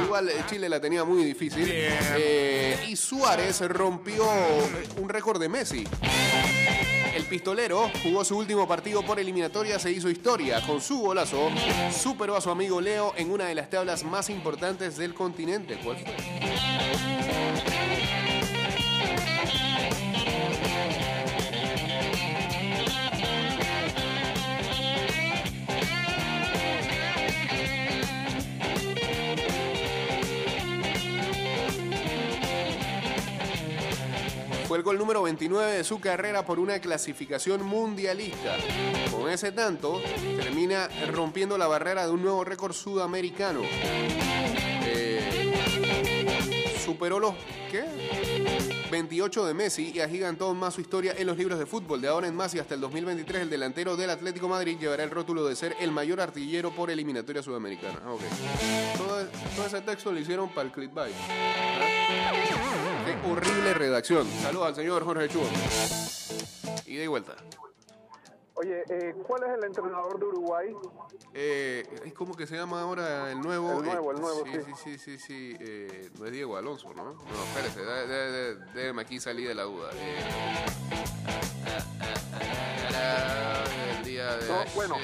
Igual 0.04 0.30
eh, 0.30 0.42
Chile 0.48 0.68
la 0.68 0.80
tenía 0.80 1.04
muy 1.04 1.24
difícil. 1.24 1.68
Eh, 1.70 2.86
y 2.88 2.96
Suárez 2.96 3.60
rompió 3.60 4.24
un 4.96 5.08
récord 5.08 5.40
de 5.40 5.48
Messi. 5.48 5.86
El 7.14 7.24
pistolero 7.24 7.90
jugó 8.02 8.24
su 8.24 8.38
último 8.38 8.66
partido 8.66 9.02
por 9.02 9.20
eliminatoria, 9.20 9.78
se 9.78 9.90
hizo 9.90 10.08
historia. 10.08 10.62
Con 10.66 10.80
su 10.80 11.00
golazo, 11.00 11.50
superó 11.92 12.36
a 12.36 12.40
su 12.40 12.50
amigo 12.50 12.80
Leo 12.80 13.12
en 13.16 13.30
una 13.30 13.46
de 13.46 13.54
las 13.54 13.68
tablas 13.68 14.04
más 14.04 14.30
importantes 14.30 14.96
del 14.96 15.12
continente. 15.14 15.78
¿Cuál 15.84 15.98
fue? 15.98 17.89
El 34.80 34.84
gol 34.84 34.96
número 34.96 35.22
29 35.22 35.72
de 35.72 35.84
su 35.84 36.00
carrera 36.00 36.46
por 36.46 36.58
una 36.58 36.78
clasificación 36.78 37.62
mundialista. 37.62 38.56
Con 39.10 39.28
ese 39.28 39.52
tanto, 39.52 40.00
termina 40.38 40.88
rompiendo 41.12 41.58
la 41.58 41.66
barrera 41.66 42.06
de 42.06 42.12
un 42.12 42.22
nuevo 42.22 42.44
récord 42.44 42.72
sudamericano. 42.72 43.60
Eh, 44.86 45.52
superó 46.82 47.20
los 47.20 47.34
¿qué? 47.70 47.84
28 48.90 49.44
de 49.44 49.52
Messi 49.52 49.92
y 49.94 50.00
agigantó 50.00 50.54
más 50.54 50.72
su 50.72 50.80
historia 50.80 51.12
en 51.18 51.26
los 51.26 51.36
libros 51.36 51.58
de 51.58 51.66
fútbol. 51.66 52.00
De 52.00 52.08
ahora 52.08 52.26
en 52.26 52.34
más 52.34 52.54
y 52.54 52.58
hasta 52.58 52.74
el 52.74 52.80
2023, 52.80 53.42
el 53.42 53.50
delantero 53.50 53.98
del 53.98 54.08
Atlético 54.08 54.48
Madrid 54.48 54.78
llevará 54.80 55.04
el 55.04 55.10
rótulo 55.10 55.44
de 55.44 55.56
ser 55.56 55.76
el 55.78 55.92
mayor 55.92 56.22
artillero 56.22 56.70
por 56.70 56.90
eliminatoria 56.90 57.42
sudamericana. 57.42 58.00
Ah, 58.02 58.12
ok. 58.12 58.22
Todo, 58.96 59.26
todo 59.56 59.66
ese 59.66 59.82
texto 59.82 60.10
lo 60.10 60.18
hicieron 60.18 60.48
para 60.48 60.68
el 60.68 60.72
clickbait. 60.72 61.14
Qué 63.06 63.30
horrible 63.30 63.74
redacción. 63.74 64.26
Saludos 64.42 64.66
al 64.68 64.74
señor 64.74 65.04
Jorge 65.04 65.28
Chuo. 65.28 65.42
Y 66.86 66.96
de 66.96 67.08
vuelta. 67.08 67.36
Oye, 68.54 68.82
eh, 68.90 69.14
¿cuál 69.26 69.44
es 69.44 69.50
el 69.56 69.64
entrenador 69.64 70.18
de 70.18 70.26
Uruguay? 70.26 70.74
Eh, 71.32 71.82
ay, 72.04 72.10
¿Cómo 72.12 72.34
que 72.36 72.46
se 72.46 72.56
llama 72.56 72.82
ahora 72.82 73.30
el 73.32 73.40
nuevo? 73.40 73.78
El 73.78 73.84
nuevo, 73.86 74.10
Eh, 74.12 74.14
el 74.16 74.20
nuevo, 74.20 74.44
sí. 74.44 74.50
sí. 74.52 74.72
Sí, 74.84 74.98
sí, 74.98 75.18
sí, 75.18 75.56
eh, 75.60 76.10
no 76.18 76.26
es 76.26 76.32
Diego 76.32 76.56
Alonso, 76.58 76.92
¿no? 76.94 77.14
No, 77.14 77.44
espérese, 77.56 77.80
dé- 77.80 78.56
déjeme 78.74 79.00
aquí 79.02 79.18
salir 79.18 79.48
de 79.48 79.54
la 79.54 79.62
duda. 79.62 79.90
Eh, 79.94 80.24
el 83.98 84.04
día 84.04 84.36
de 84.36 84.48
No, 84.48 84.64
bueno. 84.74 84.96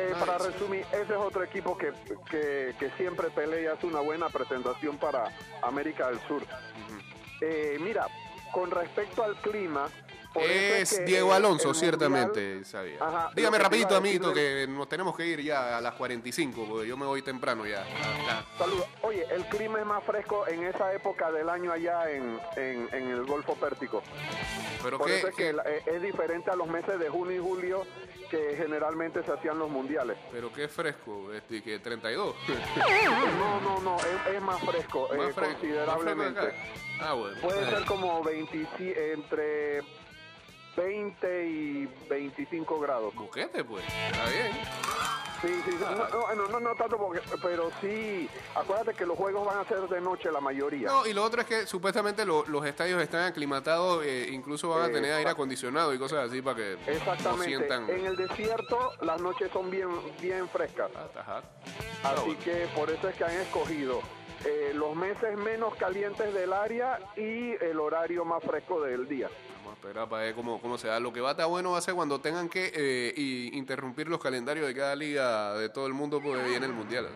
Eh, 0.00 0.14
para 0.18 0.38
resumir, 0.38 0.84
ese 0.92 1.12
es 1.12 1.18
otro 1.18 1.44
equipo 1.44 1.76
que, 1.76 1.92
que, 2.30 2.74
que 2.78 2.90
siempre 2.96 3.28
pelea 3.28 3.60
y 3.60 3.66
hace 3.66 3.86
una 3.86 4.00
buena 4.00 4.30
presentación 4.30 4.96
para 4.96 5.24
América 5.62 6.08
del 6.08 6.18
Sur. 6.20 6.42
Eh, 7.42 7.76
mira, 7.80 8.06
con 8.50 8.70
respecto 8.70 9.22
al 9.22 9.36
clima... 9.36 9.88
Es 10.34 11.04
Diego 11.04 11.32
Alonso, 11.32 11.74
ciertamente, 11.74 12.64
sabía. 12.64 12.98
Ajá, 13.00 13.30
Dígame 13.34 13.58
rapidito, 13.58 13.96
amiguito, 13.96 14.32
que 14.32 14.66
nos 14.68 14.88
tenemos 14.88 15.16
que 15.16 15.26
ir 15.26 15.40
ya 15.42 15.76
a 15.76 15.80
las 15.80 15.94
45, 15.94 16.66
porque 16.68 16.86
yo 16.88 16.96
me 16.96 17.04
voy 17.06 17.22
temprano 17.22 17.66
ya. 17.66 17.84
Saludos. 18.56 18.86
Oye, 19.02 19.26
el 19.30 19.44
clima 19.46 19.80
es 19.80 19.86
más 19.86 20.04
fresco 20.04 20.46
en 20.46 20.62
esa 20.64 20.92
época 20.92 21.30
del 21.32 21.48
año 21.48 21.72
allá 21.72 22.10
en, 22.10 22.38
en, 22.56 22.88
en 22.92 23.10
el 23.10 23.24
Golfo 23.24 23.54
Pérsico. 23.56 24.02
Pero 24.82 24.98
Por 24.98 25.08
qué, 25.08 25.18
eso 25.18 25.28
es 25.28 25.34
qué- 25.34 25.52
que 25.52 25.70
eh, 25.70 25.82
es 25.86 26.02
diferente 26.02 26.50
a 26.50 26.56
los 26.56 26.68
meses 26.68 26.98
de 26.98 27.08
junio 27.08 27.34
y 27.36 27.38
julio 27.40 27.86
que 28.30 28.54
generalmente 28.56 29.24
se 29.24 29.32
hacían 29.32 29.58
los 29.58 29.68
mundiales. 29.68 30.16
pero 30.30 30.52
qué 30.52 30.68
fresco, 30.68 31.32
este, 31.32 31.60
que 31.62 31.80
32. 31.80 32.36
No, 33.38 33.60
no, 33.60 33.80
no, 33.80 33.96
es, 33.96 34.34
es 34.36 34.40
más 34.42 34.60
fresco, 34.62 35.08
eh, 35.12 35.16
Más 35.16 35.34
fresco 35.34 35.52
considerablemente. 35.54 36.54
Ah, 37.00 37.14
bueno. 37.14 37.36
Puede 37.40 37.62
Eh, 37.62 37.70
ser 37.70 37.84
como 37.86 38.22
25, 38.22 38.94
entre 39.14 39.82
20 40.84 41.46
y 41.46 41.86
25 42.08 42.80
grados. 42.80 43.14
Buquete, 43.14 43.64
pues. 43.64 43.84
Está 43.84 44.24
bien. 44.30 44.50
Sí, 45.42 45.48
sí. 45.64 45.76
No, 45.80 46.34
no, 46.34 46.48
no, 46.48 46.60
no 46.60 46.74
tanto 46.74 46.96
porque, 46.98 47.20
pero 47.42 47.70
sí, 47.80 48.28
acuérdate 48.54 48.94
que 48.94 49.04
los 49.06 49.16
juegos 49.16 49.46
van 49.46 49.58
a 49.58 49.64
ser 49.64 49.80
de 49.88 50.00
noche 50.00 50.30
la 50.30 50.40
mayoría. 50.40 50.88
No, 50.88 51.06
y 51.06 51.12
lo 51.14 51.22
otro 51.24 51.40
es 51.42 51.46
que 51.46 51.66
supuestamente 51.66 52.24
lo- 52.26 52.44
los 52.46 52.64
estadios 52.66 53.02
están 53.02 53.24
aclimatados, 53.24 54.04
eh, 54.04 54.28
incluso 54.30 54.68
van 54.70 54.90
a 54.90 54.92
tener 54.92 55.12
aire 55.14 55.30
acondicionado 55.30 55.92
y 55.94 55.98
cosas 55.98 56.28
así 56.28 56.40
para 56.42 56.56
que 56.56 56.76
no 56.86 56.92
Exactamente. 56.92 57.46
sientan... 57.46 57.88
En 57.90 58.06
el 58.06 58.16
desierto 58.16 58.92
las 59.02 59.20
noches 59.20 59.50
son 59.52 59.70
bien, 59.70 59.88
bien 60.20 60.46
frescas. 60.48 60.90
Ajá. 61.16 61.42
Así 62.04 62.34
que 62.36 62.66
por 62.74 62.90
eso 62.90 63.08
es 63.08 63.14
que 63.16 63.24
han 63.24 63.32
escogido 63.36 64.00
eh, 64.44 64.72
los 64.74 64.94
meses 64.96 65.36
menos 65.38 65.74
calientes 65.76 66.32
del 66.34 66.52
área 66.52 66.98
y 67.16 67.52
el 67.62 67.78
horario 67.80 68.24
más 68.26 68.42
fresco 68.42 68.80
del 68.82 69.06
día. 69.08 69.28
Vamos 69.80 69.86
a 69.86 69.88
esperar 69.88 70.08
para 70.10 70.22
ver 70.24 70.34
cómo, 70.34 70.60
cómo 70.60 70.76
se 70.76 70.88
da. 70.88 71.00
Lo 71.00 71.10
que 71.12 71.20
va 71.22 71.28
a 71.28 71.32
estar 71.32 71.46
bueno 71.46 71.70
va 71.72 71.78
a 71.78 71.80
ser 71.80 71.94
cuando 71.94 72.20
tengan 72.20 72.48
que 72.50 72.70
eh, 72.74 73.14
y 73.16 73.56
interrumpir 73.56 74.08
los 74.08 74.20
calendarios 74.20 74.66
de 74.66 74.74
cada 74.74 74.94
liga 74.94 75.54
de 75.54 75.70
todo 75.70 75.86
el 75.86 75.94
mundo 75.94 76.20
porque 76.22 76.42
viene 76.42 76.66
el 76.66 76.72
mundial. 76.72 77.08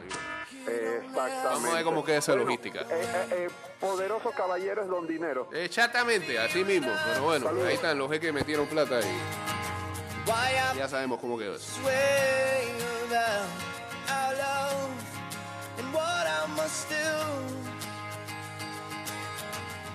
Exactamente. 0.66 1.44
Vamos 1.44 1.70
a 1.70 1.74
ver 1.74 1.84
cómo 1.84 2.02
queda 2.04 2.16
esa 2.18 2.32
Bueno, 2.32 2.46
logística. 2.46 2.80
eh, 2.80 2.86
eh, 2.90 3.26
eh, 3.32 3.50
poderosos 3.78 4.34
caballeros 4.34 4.88
don 4.88 5.06
dinero. 5.06 5.48
Exactamente, 5.52 6.38
así 6.38 6.64
mismo. 6.64 6.90
Pero 7.06 7.22
bueno, 7.24 7.46
Saludos. 7.46 7.68
ahí 7.68 7.74
están 7.74 7.98
los 7.98 8.10
que 8.18 8.32
metieron 8.32 8.66
plata 8.66 8.98
y 9.00 10.78
ya 10.78 10.88
sabemos 10.88 11.20
cómo 11.20 11.36
quedó 11.36 11.56
eso. 11.56 11.70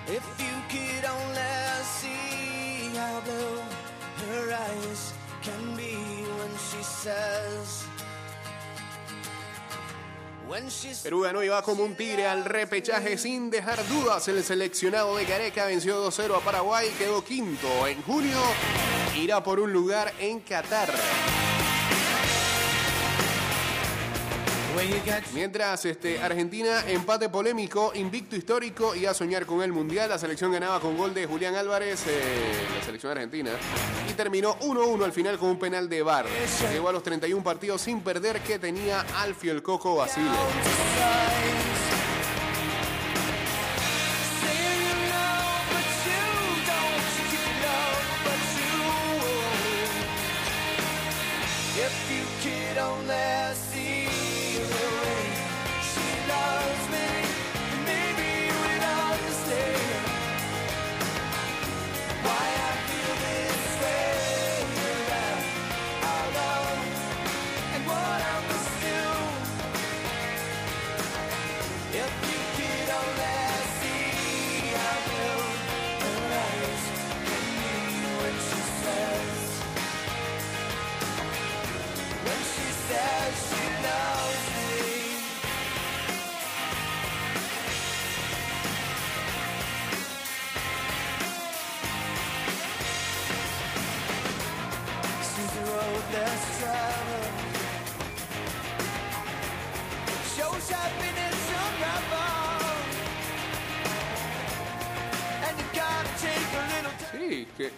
If 0.08 0.24
you 0.40 0.54
could 0.68 1.04
only 1.04 1.39
Perú 11.02 11.20
ganó 11.20 11.42
y 11.42 11.48
va 11.48 11.62
como 11.62 11.84
un 11.84 11.94
tigre 11.94 12.26
al 12.26 12.44
repechaje 12.44 13.16
sin 13.16 13.50
dejar 13.50 13.86
dudas. 13.88 14.26
El 14.28 14.42
seleccionado 14.42 15.16
de 15.16 15.24
Careca 15.24 15.66
venció 15.66 16.04
2-0 16.10 16.36
a 16.36 16.40
Paraguay, 16.40 16.88
quedó 16.98 17.24
quinto. 17.24 17.86
En 17.86 18.02
junio 18.02 18.38
irá 19.16 19.42
por 19.42 19.60
un 19.60 19.72
lugar 19.72 20.12
en 20.18 20.40
Qatar. 20.40 20.92
Mientras 25.34 25.84
este, 25.84 26.20
Argentina 26.20 26.84
empate 26.86 27.28
polémico, 27.28 27.92
invicto 27.94 28.36
histórico 28.36 28.94
y 28.94 29.06
a 29.06 29.14
soñar 29.14 29.46
con 29.46 29.62
el 29.62 29.72
Mundial. 29.72 30.08
La 30.08 30.18
selección 30.18 30.52
ganaba 30.52 30.80
con 30.80 30.96
gol 30.96 31.14
de 31.14 31.26
Julián 31.26 31.54
Álvarez, 31.54 32.06
eh, 32.06 32.20
la 32.78 32.84
selección 32.84 33.12
argentina, 33.12 33.52
y 34.08 34.12
terminó 34.14 34.56
1-1 34.60 35.04
al 35.04 35.12
final 35.12 35.38
con 35.38 35.50
un 35.50 35.58
penal 35.58 35.88
de 35.88 36.02
VAR. 36.02 36.26
Llegó 36.72 36.88
a 36.88 36.92
los 36.92 37.02
31 37.02 37.42
partidos 37.42 37.82
sin 37.82 38.00
perder 38.00 38.40
que 38.40 38.58
tenía 38.58 39.04
Alfio 39.16 39.52
el 39.52 39.62
Coco 39.62 39.96
Basile. 39.96 40.30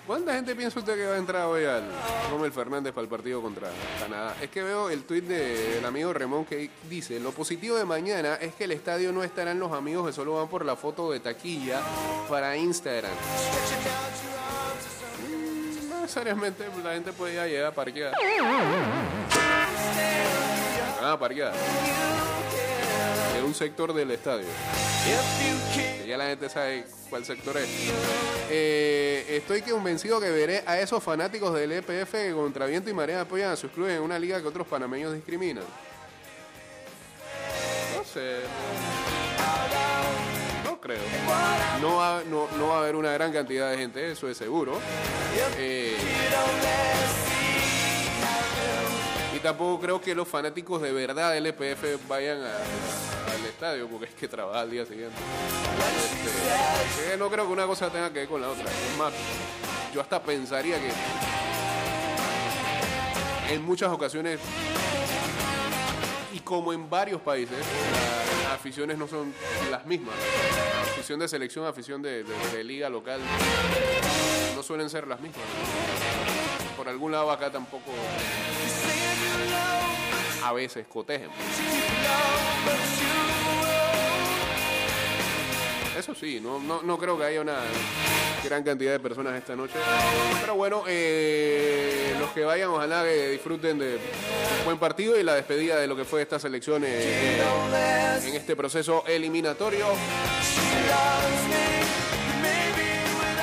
¿Cuánta 0.07 0.35
gente 0.35 0.55
piensa 0.55 0.79
usted 0.79 0.95
que 0.97 1.07
va 1.07 1.15
a 1.15 1.19
entrar 1.19 1.47
hoy 1.47 1.65
al 1.65 1.83
Rommel 2.31 2.53
Fernández 2.53 2.93
para 2.93 3.03
el 3.05 3.09
partido 3.09 3.41
contra 3.43 3.69
Canadá? 4.01 4.37
Es 4.41 4.51
que 4.51 4.63
veo 4.63 4.91
el 4.91 5.05
tuit 5.05 5.25
de- 5.25 5.75
del 5.75 5.85
amigo 5.85 6.13
Remón 6.13 6.45
que 6.45 6.71
dice, 6.89 7.19
lo 7.21 7.33
positivo 7.33 7.77
de 7.77 7.85
mañana 7.85 8.35
es 8.37 8.55
que 8.55 8.65
el 8.65 8.73
estadio 8.73 9.13
no 9.13 9.23
estarán 9.25 9.59
los 9.59 9.73
amigos 9.73 10.07
que 10.07 10.13
solo 10.13 10.35
van 10.37 10.49
por 10.49 10.65
la 10.65 10.77
foto 10.77 11.11
de 11.11 11.21
taquilla 11.21 11.81
para 12.29 12.57
Instagram. 12.57 13.11
Mm, 15.21 15.89
No 15.89 16.01
necesariamente 16.03 16.65
la 16.83 16.93
gente 16.95 17.13
ya 17.35 17.47
llegar 17.47 17.67
a 17.67 17.75
parquear. 17.75 18.13
Ah, 21.01 21.17
parquear. 21.19 21.53
Un 23.53 23.59
sector 23.59 23.93
del 23.93 24.11
estadio. 24.11 24.47
Ya 26.09 26.17
la 26.17 26.25
gente 26.25 26.49
sabe 26.49 26.87
cuál 27.11 27.23
sector 27.23 27.55
es. 27.59 27.69
Eh, 28.49 29.27
estoy 29.29 29.61
convencido 29.61 30.19
que 30.23 30.31
veré 30.31 30.65
a 30.65 30.81
esos 30.81 31.03
fanáticos 31.03 31.53
del 31.53 31.71
EPF 31.73 32.13
que 32.13 32.33
contra 32.33 32.65
viento 32.65 32.89
y 32.89 32.95
marea 32.95 33.21
apoyan 33.21 33.51
a 33.51 33.57
sus 33.57 33.71
clubes 33.71 33.99
en 33.99 34.03
una 34.03 34.19
liga 34.19 34.41
que 34.41 34.49
otros 34.49 34.67
panameños 34.67 35.13
discriminan. 35.13 35.65
No 37.95 38.05
sé. 38.05 38.39
No 40.65 40.81
creo. 40.81 41.03
No 41.83 41.97
va, 41.97 42.23
no, 42.25 42.49
no 42.57 42.69
va 42.69 42.77
a 42.77 42.79
haber 42.79 42.97
una 42.97 43.13
gran 43.13 43.35
cantidad 43.35 43.71
de 43.71 43.77
gente, 43.77 44.13
eso 44.13 44.31
es 44.31 44.39
seguro. 44.39 44.81
Eh, 45.59 45.95
tampoco 49.43 49.81
creo 49.81 50.01
que 50.01 50.15
los 50.15 50.29
fanáticos 50.29 50.81
de 50.83 50.93
verdad 50.93 51.33
del 51.33 51.47
EPF 51.47 52.07
vayan 52.09 52.39
al 52.43 53.45
estadio 53.47 53.89
porque 53.89 54.07
hay 54.07 54.13
que 54.15 54.29
trabajar 54.29 54.63
al 54.63 54.71
día 54.71 54.85
siguiente. 54.87 55.17
Este, 56.99 57.17
no 57.17 57.29
creo 57.31 57.47
que 57.47 57.53
una 57.53 57.67
cosa 57.67 57.91
tenga 57.91 58.13
que 58.13 58.21
ver 58.21 58.29
con 58.29 58.41
la 58.41 58.49
otra. 58.49 58.65
Es 58.65 58.97
más, 58.99 59.13
yo 59.95 60.01
hasta 60.01 60.23
pensaría 60.23 60.77
que 60.79 60.91
en 63.55 63.63
muchas 63.65 63.91
ocasiones 63.91 64.39
y 66.33 66.41
como 66.41 66.73
en 66.73 66.89
varios 66.89 67.21
países, 67.21 67.57
la- 67.59 68.45
las 68.45 68.53
aficiones 68.55 68.97
no 68.97 69.07
son 69.09 69.35
las 69.71 69.85
mismas. 69.87 70.15
Afición 70.93 71.19
de 71.21 71.29
selección, 71.29 71.67
afición 71.67 72.01
de 72.03 72.25
liga 72.65 72.89
local, 72.89 73.21
no 74.55 74.63
suelen 74.63 74.89
ser 74.89 75.07
las 75.07 75.21
mismas. 75.21 75.45
Por 76.77 76.89
algún 76.89 77.13
lado 77.13 77.31
acá 77.31 77.51
tampoco 77.51 77.91
a 80.45 80.53
veces 80.53 80.87
cotejen. 80.89 81.29
Eso 85.99 86.15
sí, 86.15 86.41
no, 86.41 86.59
no, 86.59 86.83
no 86.83 86.99
creo 86.99 87.19
que 87.19 87.25
haya 87.25 87.41
una 87.41 87.59
gran 88.45 88.63
cantidad 88.63 88.93
de 88.93 89.01
personas 89.01 89.35
esta 89.35 89.55
noche. 89.55 89.75
Pero 90.41 90.57
bueno, 90.57 90.85
eh, 90.89 92.15
los 92.19 92.31
que 92.31 92.45
vayan, 92.45 92.71
ojalá 92.71 93.05
que 93.05 93.31
disfruten 93.31 93.79
de 93.79 93.99
un 94.59 94.65
buen 94.65 94.79
partido 94.79 95.19
y 95.19 95.23
la 95.23 95.35
despedida 95.35 95.77
de 95.77 95.87
lo 95.87 95.95
que 95.95 96.05
fue 96.05 96.23
esta 96.23 96.39
selección 96.39 96.83
eh, 96.85 97.41
en 98.27 98.35
este 98.35 98.57
proceso 98.57 99.05
eliminatorio. 99.07 99.87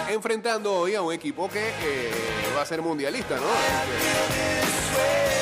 Enfrentando 0.09 0.73
hoy 0.73 0.95
a 0.95 1.01
un 1.01 1.13
equipo 1.13 1.47
que 1.49 1.69
eh, 1.69 2.11
va 2.57 2.63
a 2.63 2.65
ser 2.65 2.81
mundialista, 2.81 3.35
¿no? 3.35 5.38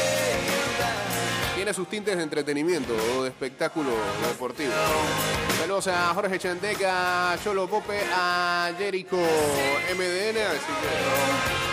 Tiene 1.68 1.76
sus 1.76 1.90
tintes 1.90 2.16
de 2.16 2.24
entretenimiento 2.24 2.94
o 3.18 3.24
de 3.24 3.30
espectáculo 3.30 3.90
deportivo. 4.26 4.72
Saludos 5.60 5.88
a 5.90 6.14
Jorge 6.14 6.40
Chanteca, 6.40 7.34
a 7.34 7.38
Cholo 7.44 7.68
Pope, 7.68 8.00
a 8.10 8.72
Jericho 8.78 9.18
MDN, 9.18 10.38
así 10.48 10.72
que 10.80 11.68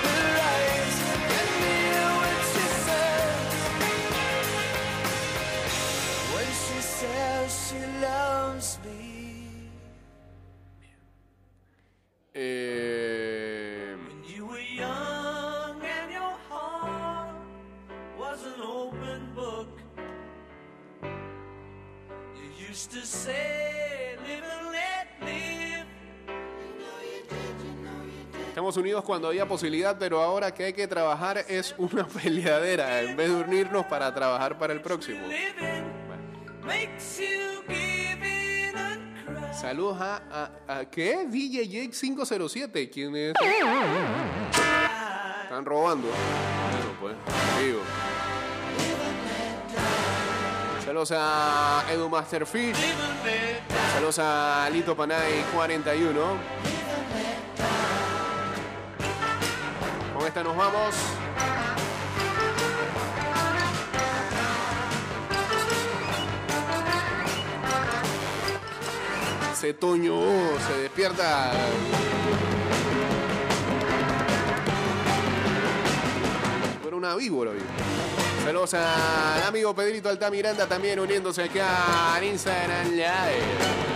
eh, 12.34 12.93
Estamos 28.48 28.76
unidos 28.76 29.02
cuando 29.04 29.28
había 29.28 29.46
posibilidad, 29.48 29.96
pero 29.98 30.22
ahora 30.22 30.54
que 30.54 30.64
hay 30.64 30.72
que 30.72 30.86
trabajar 30.86 31.44
es 31.48 31.74
una 31.76 32.06
peleadera 32.22 33.02
en 33.02 33.16
vez 33.16 33.28
de 33.28 33.34
unirnos 33.34 33.84
para 33.86 34.14
trabajar 34.14 34.56
para 34.58 34.72
el 34.72 34.80
próximo. 34.80 35.18
Saludos 39.60 40.00
a, 40.00 40.22
a, 40.68 40.78
a- 40.80 40.84
¿qué? 40.90 41.26
DJ 41.28 41.68
Jake 41.68 41.90
507, 41.90 42.90
¿quién 42.90 43.16
es? 43.16 43.34
Están 45.44 45.64
robando. 45.64 46.08
Bueno, 46.08 46.90
pues, 47.00 47.14
digo. 47.64 47.80
Saludos 50.84 51.12
a 51.16 51.82
Edu 51.90 52.10
Masterfish. 52.10 52.76
Saludos 53.94 54.18
a 54.18 54.68
Lito 54.70 54.94
Panay 54.94 55.42
41. 55.54 56.20
Con 60.12 60.26
esta 60.26 60.42
nos 60.42 60.54
vamos. 60.54 60.94
Ese 69.54 69.72
Toño 69.72 70.20
se 70.66 70.82
despierta. 70.82 71.52
Pero 76.82 76.98
una 76.98 77.14
víbora, 77.14 77.52
vivo. 77.52 78.13
Saludos 78.44 78.74
al 78.74 79.42
amigo 79.42 79.74
Pedrito 79.74 80.10
Altamiranda 80.10 80.66
también 80.66 81.00
uniéndose 81.00 81.44
acá 81.44 82.18
en 82.18 82.24
Instagram 82.24 82.90
Live. 82.90 83.93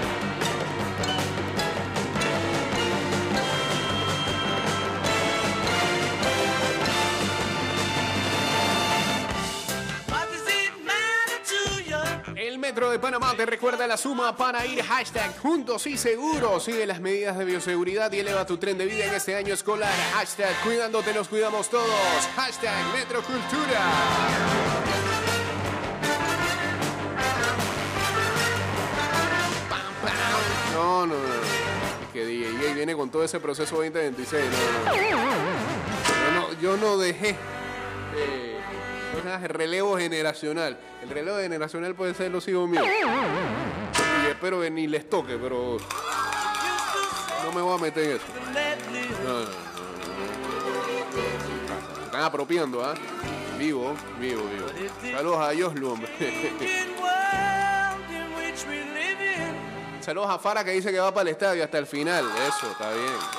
Panamá 13.00 13.34
te 13.36 13.46
recuerda 13.46 13.86
la 13.86 13.96
suma 13.96 14.36
para 14.36 14.66
ir 14.66 14.82
hashtag 14.82 15.38
juntos 15.38 15.86
y 15.86 15.96
seguros. 15.96 16.64
Sigue 16.64 16.86
las 16.86 17.00
medidas 17.00 17.38
de 17.38 17.44
bioseguridad 17.44 18.10
y 18.12 18.20
eleva 18.20 18.44
tu 18.46 18.58
tren 18.58 18.76
de 18.78 18.86
vida 18.86 19.04
en 19.04 19.14
este 19.14 19.34
año 19.36 19.54
escolar. 19.54 19.92
Hashtag 20.14 20.54
cuidándote 20.62 21.12
nos 21.14 21.28
cuidamos 21.28 21.68
todos. 21.70 21.88
Hashtag 22.36 22.84
Metrocultura. 22.92 23.80
No, 30.74 31.06
no, 31.06 31.14
no. 31.14 31.34
Es 31.34 32.12
que 32.12 32.24
DJ 32.24 32.74
viene 32.74 32.94
con 32.94 33.10
todo 33.10 33.24
ese 33.24 33.40
proceso 33.40 33.76
2026. 33.76 34.44
No, 34.86 34.94
no, 34.94 35.26
no. 35.26 35.32
Yo 36.18 36.32
no, 36.34 36.60
yo 36.60 36.76
no 36.76 36.98
dejé 36.98 37.36
eh, 38.16 38.57
de 39.24 39.48
relevo 39.48 39.96
generacional. 39.98 40.78
El 41.02 41.10
relevo 41.10 41.38
generacional 41.38 41.94
puede 41.94 42.14
ser 42.14 42.30
los 42.30 42.46
hijos 42.48 42.68
míos. 42.68 42.86
Y 44.24 44.30
espero 44.30 44.60
que 44.60 44.70
ni 44.70 44.86
les 44.86 45.08
toque, 45.08 45.36
pero 45.36 45.78
no 47.44 47.52
me 47.52 47.62
voy 47.62 47.78
a 47.78 47.82
meter 47.82 48.04
en 48.04 48.16
eso. 48.16 48.24
Están 52.04 52.22
apropiando, 52.22 52.84
¿ah? 52.84 52.94
Vivo, 53.58 53.94
vivo, 54.20 54.42
vivo. 54.44 54.66
Saludos 55.16 55.38
a 55.40 55.52
Yoslu, 55.52 55.90
hombre. 55.92 56.08
Saludos 60.00 60.30
a 60.30 60.38
Fara 60.38 60.64
que 60.64 60.70
dice 60.70 60.90
que 60.90 60.98
va 60.98 61.12
para 61.12 61.28
el 61.28 61.34
estadio 61.34 61.62
hasta 61.62 61.78
el 61.78 61.86
final. 61.86 62.24
Eso, 62.46 62.70
está 62.70 62.92
bien. 62.92 63.37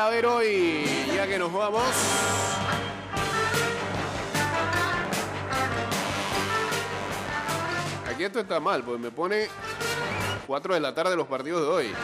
¿Qué 0.00 0.06
hay 0.06 0.10
para 0.10 0.10
ver 0.10 0.26
hoy? 0.26 0.84
Ya 1.14 1.26
que 1.26 1.38
nos 1.38 1.52
vamos. 1.52 1.82
Aquí 8.08 8.24
esto 8.24 8.40
está 8.40 8.60
mal, 8.60 8.82
pues 8.82 8.98
me 8.98 9.10
pone 9.10 9.48
4 10.46 10.74
de 10.74 10.80
la 10.80 10.94
tarde 10.94 11.16
los 11.16 11.26
partidos 11.26 11.62
de 11.62 11.68
hoy. 11.68 11.94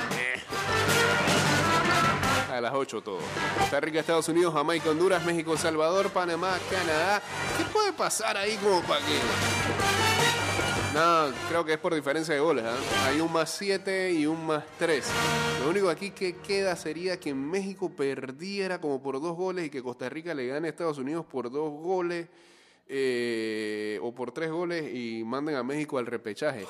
A 2.53 2.61
las 2.61 2.75
8 2.75 3.03
todo. 3.03 3.19
Costa 3.59 3.81
Rica, 3.81 4.01
Estados 4.01 4.29
Unidos, 4.29 4.55
Jamaica, 4.55 4.91
Honduras, 4.91 5.25
México, 5.25 5.57
Salvador, 5.57 6.11
Panamá, 6.11 6.57
Canadá. 6.71 7.23
¿Qué 7.59 7.65
puede 7.65 7.93
pasar 7.93 8.37
ahí 8.37 8.57
como 8.57 8.81
para 8.83 9.01
que... 9.01 9.86
Creo 11.49 11.63
que 11.63 11.75
es 11.75 11.79
por 11.79 11.95
diferencia 11.95 12.33
de 12.33 12.41
goles. 12.41 12.65
¿ah? 12.65 12.75
Hay 13.07 13.21
un 13.21 13.31
más 13.31 13.51
7 13.51 14.13
y 14.13 14.25
un 14.25 14.47
más 14.47 14.65
3. 14.79 15.07
Lo 15.63 15.69
único 15.69 15.91
aquí 15.91 16.11
que 16.11 16.37
queda 16.37 16.75
sería 16.75 17.21
que 17.21 17.35
México 17.35 17.91
perdiera 17.91 18.81
como 18.81 19.03
por 19.03 19.21
dos 19.21 19.37
goles 19.37 19.67
y 19.67 19.71
que 19.71 19.83
Costa 19.83 20.09
Rica 20.09 20.33
le 20.33 20.47
gane 20.47 20.69
a 20.69 20.71
Estados 20.71 20.97
Unidos 20.97 21.27
por 21.27 21.51
dos 21.51 21.71
goles 21.71 22.29
eh, 22.89 23.99
o 24.03 24.15
por 24.15 24.33
tres 24.33 24.51
goles 24.51 24.91
y 24.95 25.23
manden 25.23 25.57
a 25.57 25.63
México 25.63 25.99
al 25.99 26.07
repechaje. 26.07 26.67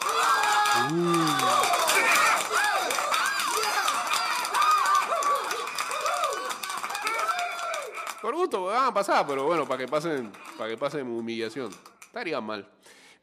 Por 8.21 8.35
gusto, 8.35 8.65
van 8.65 8.87
a 8.87 8.93
pasar, 8.93 9.25
pero 9.25 9.45
bueno, 9.45 9.69
para 9.69 9.79
que 9.79 9.89
pasen, 9.89 10.33
para 10.59 10.69
que 10.71 10.77
pasen 10.77 11.07
humillación. 11.07 11.71
Estaría 12.01 12.41
mal. 12.41 12.69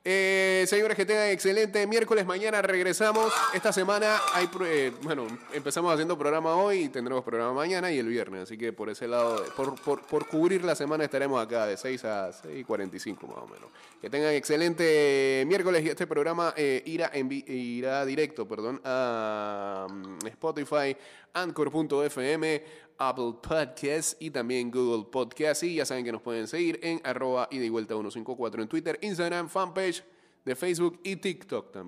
Eh, 0.05 0.65
que 0.97 1.05
tengan 1.05 1.29
excelente 1.29 1.87
miércoles. 1.87 2.25
Mañana 2.25 2.61
regresamos. 2.61 3.31
Esta 3.53 3.71
semana 3.71 4.19
hay, 4.33 4.49
eh, 4.65 4.91
bueno, 5.01 5.25
empezamos 5.53 5.93
haciendo 5.93 6.17
programa 6.17 6.55
hoy 6.55 6.83
y 6.83 6.89
tendremos 6.89 7.23
programa 7.23 7.53
mañana 7.53 7.89
y 7.89 7.99
el 7.99 8.07
viernes. 8.07 8.43
Así 8.43 8.57
que 8.57 8.73
por 8.73 8.89
ese 8.89 9.07
lado, 9.07 9.43
por, 9.55 9.79
por, 9.81 10.05
por 10.05 10.27
cubrir 10.27 10.65
la 10.65 10.75
semana 10.75 11.05
estaremos 11.05 11.41
acá 11.41 11.67
de 11.67 11.77
6 11.77 12.03
a 12.03 12.33
6 12.33 12.59
y 12.59 12.63
45 12.65 13.27
más 13.27 13.37
o 13.37 13.47
menos. 13.47 13.69
Que 14.01 14.09
tengan 14.09 14.33
excelente 14.33 15.45
miércoles 15.47 15.85
y 15.85 15.89
este 15.89 16.05
programa 16.05 16.53
eh, 16.57 16.83
irá, 16.85 17.09
irá 17.15 18.05
directo, 18.05 18.45
perdón, 18.45 18.81
a 18.83 19.87
mm, 19.89 20.27
Spotify, 20.27 20.97
Anchor.fm, 21.33 22.63
Apple 22.97 23.35
Podcasts 23.41 24.15
y 24.19 24.29
también 24.29 24.71
Google 24.71 25.05
Podcasts. 25.11 25.63
Y 25.63 25.75
ya 25.75 25.85
saben 25.85 26.05
que 26.05 26.11
nos 26.11 26.21
pueden 26.21 26.47
seguir 26.47 26.79
en 26.83 27.01
arroba 27.03 27.47
y 27.51 27.69
vuelta 27.69 27.93
154 27.93 28.61
en 28.61 28.67
Twitter, 28.67 28.99
Instagram, 29.01 29.49
fanpage 29.49 30.03
de 30.45 30.55
Facebook 30.55 30.99
y 31.03 31.15
TikTok 31.15 31.71
también. 31.71 31.81